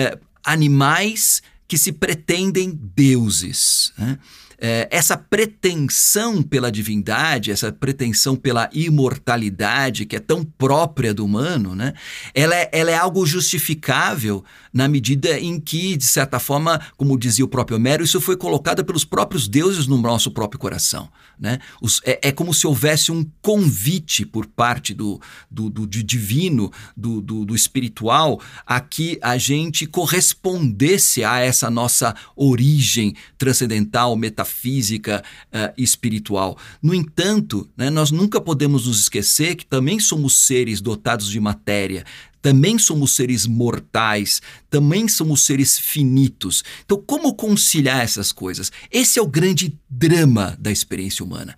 animais 0.44 1.42
que 1.68 1.78
se 1.78 1.92
pretendem 1.92 2.78
deuses, 2.96 3.94
né? 3.98 4.18
É, 4.62 4.88
essa 4.92 5.18
pretensão 5.18 6.44
pela 6.44 6.72
divindade, 6.72 7.50
essa 7.50 7.72
pretensão 7.72 8.36
pela 8.36 8.70
imortalidade, 8.72 10.06
que 10.06 10.16
é 10.16 10.20
tão 10.20 10.44
própria 10.44 11.16
do 11.16 11.26
humano, 11.26 11.74
né? 11.74 11.94
ela, 12.36 12.56
é, 12.56 12.70
ela 12.72 12.92
é 12.92 12.96
algo 12.96 13.26
justificável 13.26 14.46
na 14.72 14.88
medida 14.88 15.40
em 15.40 15.60
que, 15.60 15.98
de 15.98 16.06
certa 16.06 16.40
forma, 16.40 16.80
como 16.96 17.18
dizia 17.18 17.44
o 17.44 17.48
próprio 17.48 17.78
Homero, 17.78 18.04
isso 18.04 18.22
foi 18.22 18.38
colocado 18.38 18.86
pelos 18.86 19.04
próprios 19.04 19.48
deuses 19.48 19.88
no 19.88 19.98
nosso 19.98 20.30
próprio 20.30 20.60
coração. 20.60 21.10
Né? 21.42 21.58
Os, 21.82 22.00
é, 22.06 22.30
é, 22.30 22.32
como 22.32 22.54
se 22.54 22.68
houvesse 22.68 23.12
um 23.12 23.26
convite 23.42 24.24
por 24.24 24.46
parte 24.46 24.94
do, 24.94 25.20
do, 25.50 25.72
do, 25.72 25.88
do 25.88 26.04
divino, 26.04 26.72
do, 26.96 27.20
do, 27.20 27.44
do, 27.44 27.56
espiritual, 27.56 28.40
a 28.64 28.80
que 28.80 29.18
a 29.24 29.40
gente 29.40 29.88
correspondesse 29.88 31.24
a 31.24 31.40
essa 31.40 31.68
nossa 31.72 32.16
origem 32.36 33.16
transcendental, 33.40 34.16
metafísica 34.16 35.24
uh, 35.48 35.74
espiritual. 35.76 36.60
No 36.80 36.94
entanto, 36.94 37.68
né, 37.76 37.90
nós 37.90 38.12
nunca 38.12 38.40
podemos 38.40 38.86
nos 38.86 39.00
esquecer 39.00 39.56
que 39.56 39.66
também 39.66 40.00
somos 40.00 40.46
seres 40.46 40.80
dotados 40.80 41.28
de 41.28 41.40
matéria, 41.40 42.06
também 42.42 42.78
somos 42.80 43.16
seres 43.16 43.46
mortais, 43.46 44.42
também 44.70 45.08
somos 45.08 45.46
seres 45.46 45.78
finitos. 45.78 46.64
Então, 46.84 47.02
como 47.06 47.36
conciliar 47.36 48.02
essas 48.02 48.32
coisas? 48.32 48.72
Esse 48.92 49.20
é 49.20 49.22
o 49.22 49.28
grande 49.28 49.78
drama 49.90 50.58
da 50.60 50.72
experiência 50.72 51.24
humana. 51.24 51.56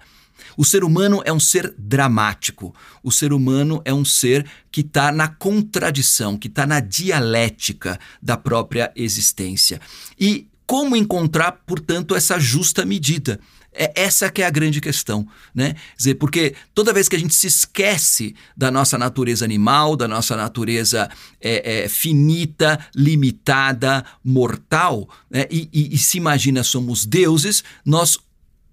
O 0.55 0.63
ser 0.63 0.83
humano 0.83 1.21
é 1.25 1.33
um 1.33 1.39
ser 1.39 1.73
dramático. 1.77 2.75
O 3.01 3.11
ser 3.11 3.33
humano 3.33 3.81
é 3.85 3.93
um 3.93 4.05
ser 4.05 4.45
que 4.71 4.81
está 4.81 5.11
na 5.11 5.27
contradição, 5.27 6.37
que 6.37 6.47
está 6.47 6.65
na 6.65 6.79
dialética 6.79 7.99
da 8.21 8.37
própria 8.37 8.91
existência. 8.95 9.81
E 10.19 10.47
como 10.65 10.95
encontrar, 10.95 11.63
portanto, 11.65 12.15
essa 12.15 12.39
justa 12.39 12.85
medida? 12.85 13.39
É 13.75 13.91
essa 13.95 14.29
que 14.29 14.41
é 14.41 14.45
a 14.45 14.49
grande 14.49 14.79
questão, 14.79 15.27
né? 15.53 15.75
dizer, 15.97 16.15
porque 16.15 16.55
toda 16.73 16.93
vez 16.93 17.09
que 17.09 17.15
a 17.15 17.19
gente 17.19 17.33
se 17.33 17.47
esquece 17.47 18.35
da 18.55 18.69
nossa 18.69 18.97
natureza 18.97 19.43
animal, 19.43 19.95
da 19.95 20.07
nossa 20.07 20.35
natureza 20.35 21.09
é, 21.41 21.83
é, 21.83 21.89
finita, 21.89 22.79
limitada, 22.95 24.05
mortal, 24.23 25.09
né? 25.29 25.45
e, 25.49 25.69
e, 25.73 25.95
e 25.95 25.97
se 25.97 26.17
imagina 26.17 26.63
somos 26.63 27.05
deuses, 27.05 27.63
nós 27.85 28.17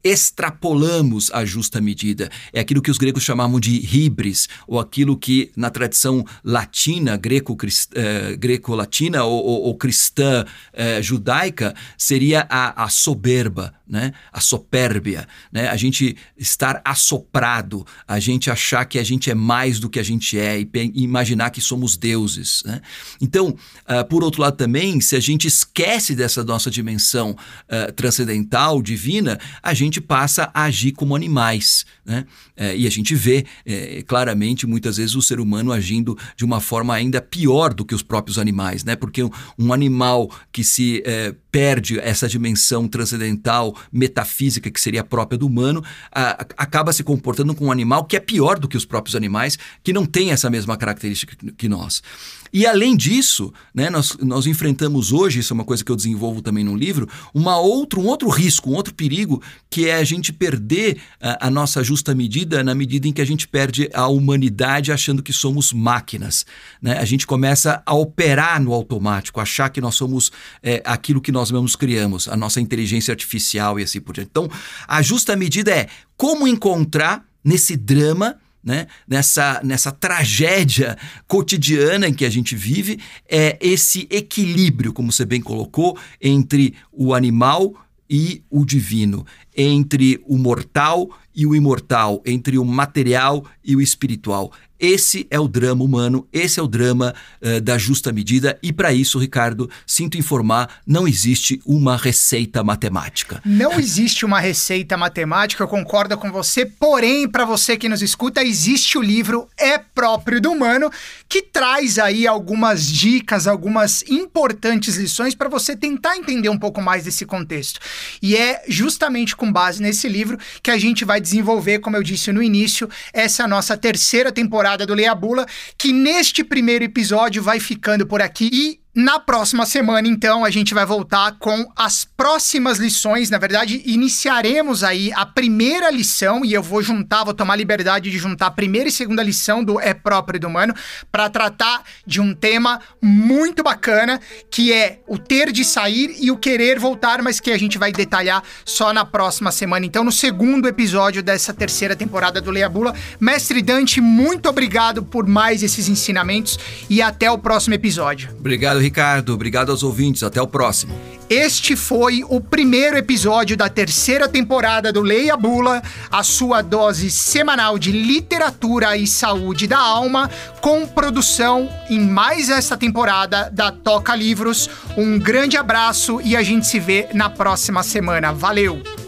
extrapolamos 0.02 1.30
a 1.33 1.45
justa 1.45 1.80
medida. 1.80 2.30
É 2.52 2.61
aquilo 2.61 2.83
que 2.83 2.90
os 2.90 2.99
gregos 2.99 3.23
chamavam 3.23 3.59
de 3.61 3.76
hibris, 3.76 4.49
ou 4.66 4.78
aquilo 4.78 5.16
que 5.16 5.50
na 5.57 5.71
tradição 5.71 6.25
latina, 6.45 7.16
greco-latina 7.16 8.37
greco 8.38 8.75
eh, 8.75 9.23
ou, 9.23 9.45
ou, 9.45 9.62
ou, 9.62 9.75
cristã 9.75 10.45
eh, 10.73 11.02
judaica, 11.02 11.75
seria 11.97 12.47
a, 12.49 12.85
a 12.85 12.88
soberba, 12.88 13.75
né? 13.88 14.12
a 14.33 14.40
sopérbia, 14.40 15.26
né? 15.52 15.69
a 15.69 15.76
gente 15.76 16.17
estar 16.39 16.80
assoprado, 16.84 17.84
a 18.06 18.21
gente 18.21 18.50
achar 18.50 18.84
que 18.84 18.99
a 18.99 19.02
gente 19.02 19.30
é 19.30 19.34
mais 19.34 19.80
do 19.80 19.91
que 19.91 19.99
a 19.99 20.02
gente 20.02 20.39
é 20.39 20.60
e, 20.60 20.69
e 20.95 21.02
imaginar 21.02 21.50
que 21.50 21.60
somos 21.60 21.97
deuses. 21.97 22.63
Né? 22.65 22.80
Então, 23.21 23.49
uh, 23.49 24.04
por 24.08 24.23
outro 24.23 24.43
lado 24.43 24.56
também, 24.56 25.00
se 25.00 25.17
a 25.17 25.21
gente 25.21 25.49
esquece 25.49 26.15
dessa 26.15 26.45
nossa 26.45 26.71
dimensão 26.71 27.32
uh, 27.32 27.93
transcendental, 27.93 28.80
divina, 28.80 29.39
a 29.60 29.75
gente 29.75 29.90
gente 29.91 30.00
passa 30.00 30.50
a 30.55 30.65
agir 30.65 30.93
como 30.93 31.17
animais. 31.17 31.85
Né? 32.05 32.25
É, 32.57 32.76
e 32.76 32.87
a 32.87 32.91
gente 32.91 33.15
vê 33.15 33.45
é, 33.67 34.03
claramente, 34.07 34.67
muitas 34.67 34.97
vezes, 34.97 35.15
o 35.15 35.23
ser 35.23 35.41
humano 35.41 35.73
agindo 35.73 36.17
de 36.37 36.45
uma 36.45 36.61
forma 36.61 36.95
ainda 36.95 37.21
pior 37.21 37.75
do 37.75 37.85
que 37.85 37.95
os 37.95 38.03
próprios 38.03 38.39
animais. 38.39 38.85
Né? 38.85 38.97
Porque 38.97 39.23
um, 39.23 39.31
um 39.59 39.73
animal 39.73 40.31
que 40.53 40.65
se 40.65 41.03
é, 41.05 41.35
perde 41.50 41.99
essa 41.99 42.29
dimensão 42.29 42.87
transcendental, 42.89 43.76
metafísica, 43.93 44.71
que 44.71 44.81
seria 44.81 45.05
própria 45.05 45.37
do 45.37 45.47
humano, 45.47 45.85
a, 46.13 46.47
acaba 46.57 46.93
se 46.93 47.03
comportando 47.03 47.55
com 47.55 47.67
um 47.67 47.73
animal 47.73 48.05
que 48.05 48.17
é 48.17 48.21
pior 48.21 48.59
do 48.59 48.69
que 48.69 48.76
os 48.76 48.85
próprios 48.85 49.17
animais, 49.17 49.59
que 49.83 49.93
não 49.93 50.07
tem 50.07 50.31
essa 50.31 50.49
mesma 50.49 50.76
característica 50.76 51.37
que 51.57 51.69
nós. 51.69 52.03
E 52.52 52.67
além 52.67 52.97
disso, 52.97 53.52
né, 53.75 53.89
nós, 53.91 54.17
nós 54.21 54.47
enfrentamos 54.47 55.13
hoje, 55.13 55.41
isso 55.41 55.52
é 55.52 55.54
uma 55.54 55.65
coisa 55.65 55.84
que 55.84 55.91
eu 55.91 55.97
desenvolvo 55.97 56.43
também 56.43 56.65
no 56.65 56.76
livro, 56.76 57.08
uma 57.32 57.60
um 57.60 58.06
outro 58.06 58.28
risco, 58.28 58.71
um 58.71 58.75
outro 58.75 58.95
perigo, 58.95 59.43
que 59.69 59.89
é 59.89 59.97
a 59.97 60.04
gente 60.04 60.32
perder 60.32 61.00
a, 61.21 61.47
a 61.47 61.50
nossa 61.50 61.82
justa 61.82 62.15
medida 62.15 62.65
na 62.65 62.75
medida 62.75 63.06
em 63.06 63.13
que 63.13 63.21
a 63.21 63.25
gente 63.25 63.47
perde 63.47 63.89
a 63.95 64.06
humanidade 64.08 64.93
achando 64.93 65.23
que 65.23 65.32
somos 65.32 65.73
máquinas. 65.73 66.45
Né? 66.80 66.99
A 66.99 67.04
gente 67.04 67.26
começa 67.26 67.82
a 67.84 67.95
operar 67.95 68.60
no 68.60 68.73
automático, 68.73 69.41
achar 69.41 69.69
que 69.69 69.80
nós 69.80 69.95
somos 69.95 70.32
é, 70.63 70.82
aquilo 70.84 71.21
que 71.21 71.32
nós 71.32 71.50
mesmos 71.50 71.76
criamos, 71.76 72.28
a 72.28 72.36
nossa 72.36 72.60
inteligência 72.60 73.13
artificial 73.13 73.78
e 73.78 73.82
assim 73.82 74.00
por 74.00 74.15
diante. 74.15 74.28
Então, 74.30 74.50
a 74.86 75.02
justa 75.02 75.36
medida 75.36 75.71
é 75.71 75.89
como 76.17 76.47
encontrar 76.47 77.25
nesse 77.45 77.76
drama 77.76 78.36
né? 78.63 78.87
nessa, 79.07 79.61
nessa 79.65 79.91
tragédia 79.91 80.97
cotidiana 81.27 82.09
em 82.09 82.15
que 82.15 82.25
a 82.25 82.31
gente 82.31 82.55
vive, 82.55 82.99
é 83.29 83.59
esse 83.61 84.07
equilíbrio, 84.11 84.93
como 84.93 85.13
você 85.13 85.25
bem 85.25 85.41
colocou, 85.41 85.99
entre 86.21 86.75
o 86.93 87.15
animal 87.15 87.75
e 88.09 88.43
o 88.51 88.65
divino, 88.65 89.25
entre 89.57 90.21
o 90.27 90.37
mortal 90.37 91.09
e 91.35 91.47
o 91.47 91.55
imortal, 91.55 92.21
entre 92.27 92.59
o 92.59 92.65
material 92.65 93.45
e 93.65 93.77
o 93.77 93.81
espiritual. 93.81 94.53
Esse 94.80 95.26
é 95.30 95.38
o 95.38 95.47
drama 95.47 95.84
humano, 95.84 96.26
esse 96.32 96.58
é 96.58 96.62
o 96.62 96.66
drama 96.66 97.14
uh, 97.43 97.60
da 97.60 97.76
justa 97.76 98.10
medida, 98.10 98.58
e 98.62 98.73
para 98.73 98.95
isso, 98.95 99.19
Ricardo, 99.19 99.69
sinto 99.86 100.16
informar, 100.16 100.80
não 100.86 101.06
existe 101.06 101.60
uma 101.66 101.99
receita 101.99 102.64
matemática. 102.64 103.43
Não 103.45 103.78
existe 103.78 104.25
uma 104.25 104.40
receita 104.40 104.97
matemática, 104.97 105.62
eu 105.62 105.69
concordo 105.69 106.16
com 106.16 106.32
você, 106.32 106.64
porém, 106.64 107.28
para 107.28 107.45
você 107.45 107.76
que 107.76 107.90
nos 107.90 108.00
escuta, 108.00 108.43
existe 108.43 108.97
o 108.97 109.02
livro 109.02 109.47
É 109.58 109.76
Próprio 109.76 110.40
do 110.40 110.50
Humano, 110.50 110.90
que 111.28 111.43
traz 111.43 111.99
aí 111.99 112.26
algumas 112.26 112.86
dicas, 112.86 113.47
algumas 113.47 114.02
importantes 114.08 114.97
lições 114.97 115.34
para 115.34 115.50
você 115.50 115.76
tentar 115.76 116.16
entender 116.16 116.49
um 116.49 116.58
pouco 116.58 116.80
mais 116.80 117.04
desse 117.04 117.26
contexto. 117.26 117.80
E 118.23 118.34
é 118.34 118.64
justamente 118.66 119.36
com 119.36 119.52
base 119.52 119.82
nesse 119.82 120.08
livro 120.08 120.38
que 120.62 120.71
a 120.71 120.78
gente 120.78 121.04
vai 121.04 121.21
desenvolver, 121.21 121.80
como 121.80 121.99
eu 121.99 122.02
disse 122.02 122.32
no 122.32 122.43
início, 122.43 122.88
essa 123.12 123.47
nossa 123.47 123.76
terceira 123.76 124.32
temporada 124.32 124.70
temporada 124.71 124.87
do 124.87 124.95
Leia 124.95 125.15
Bula, 125.15 125.47
que 125.76 125.93
neste 125.93 126.45
primeiro 126.45 126.85
episódio 126.85 127.43
vai 127.43 127.59
ficando 127.59 128.06
por 128.06 128.21
aqui. 128.23 128.50
E 128.52 128.79
na 128.93 129.21
próxima 129.21 129.65
semana, 129.65 130.09
então, 130.09 130.45
a 130.45 130.50
gente 130.50 130.75
vai 130.75 130.85
voltar 130.85 131.37
com 131.39 131.71
as 131.76 132.05
próximas 132.05 132.79
lições. 132.79 133.31
Na 133.31 133.39
verdade, 133.39 133.81
iniciaremos 133.87 134.83
aí 134.83 135.13
a 135.15 135.25
primeira 135.25 135.89
lição 135.91 136.45
e 136.45 136.53
eu 136.53 136.61
vou 136.61 136.83
juntar, 136.83 137.23
vou 137.23 137.33
tomar 137.33 137.55
liberdade 137.55 138.11
de 138.11 138.19
juntar 138.19 138.47
a 138.47 138.50
primeira 138.50 138.89
e 138.89 138.93
segunda 138.93 139.23
lição 139.23 139.63
do 139.63 139.79
É 139.79 139.95
Próprio 139.95 140.41
do 140.41 140.49
Humano 140.49 140.75
para 141.11 141.31
tratar 141.31 141.85
de 142.05 142.21
um 142.21 142.35
tema 142.35 142.81
muito 143.00 143.63
bacana 143.63 144.21
que 144.50 144.73
é 144.73 144.99
o 145.07 145.17
ter 145.17 145.53
de 145.53 145.65
sair 145.65 146.17
e 146.19 146.33
o 146.33 146.37
querer 146.37 146.81
voltar, 146.81 147.23
mas 147.23 147.39
que 147.39 147.53
a 147.53 147.59
gente 147.59 147.79
vai 147.79 147.93
detalhar 147.93 148.43
só 148.65 148.93
na 148.93 149.05
próxima 149.05 149.53
semana. 149.53 149.87
Então, 149.87 150.03
no 150.03 150.11
segundo 150.11 150.67
episódio 150.67 151.23
dessa 151.23 151.55
terceira 151.55 151.95
temporada 151.95 152.41
do 152.41 152.50
Leia 152.50 152.69
Bula. 152.69 152.93
Mestre 153.21 153.63
Dante, 153.63 154.00
muito 154.00 154.49
obrigado 154.49 155.05
por 155.05 155.29
mais 155.29 155.63
esses 155.63 155.89
ensinamentos 155.89 156.59
e 156.89 157.00
até 157.00 157.31
o 157.31 157.39
próximo 157.39 157.75
episódio. 157.75 158.35
Obrigado 158.37 158.79
Ricardo. 158.80 159.34
Obrigado 159.34 159.71
aos 159.71 159.82
ouvintes. 159.82 160.23
Até 160.23 160.40
o 160.40 160.47
próximo. 160.47 160.99
Este 161.28 161.76
foi 161.76 162.25
o 162.28 162.40
primeiro 162.40 162.97
episódio 162.97 163.56
da 163.56 163.69
terceira 163.69 164.28
temporada 164.28 164.93
do 164.93 165.00
Leia 165.00 165.36
Bula, 165.36 165.80
a 166.10 166.25
sua 166.25 166.60
dose 166.60 167.08
semanal 167.10 167.78
de 167.78 167.93
literatura 167.93 168.97
e 168.97 169.06
saúde 169.06 169.69
da 169.69 169.78
alma, 169.78 170.28
com 170.60 170.86
produção 170.86 171.69
em 171.88 172.00
mais 172.00 172.49
esta 172.49 172.76
temporada 172.76 173.49
da 173.52 173.71
Toca 173.71 174.14
Livros. 174.16 174.69
Um 174.97 175.19
grande 175.19 175.56
abraço 175.56 176.21
e 176.23 176.34
a 176.34 176.43
gente 176.43 176.66
se 176.66 176.80
vê 176.80 177.08
na 177.14 177.30
próxima 177.30 177.82
semana. 177.82 178.32
Valeu! 178.32 179.00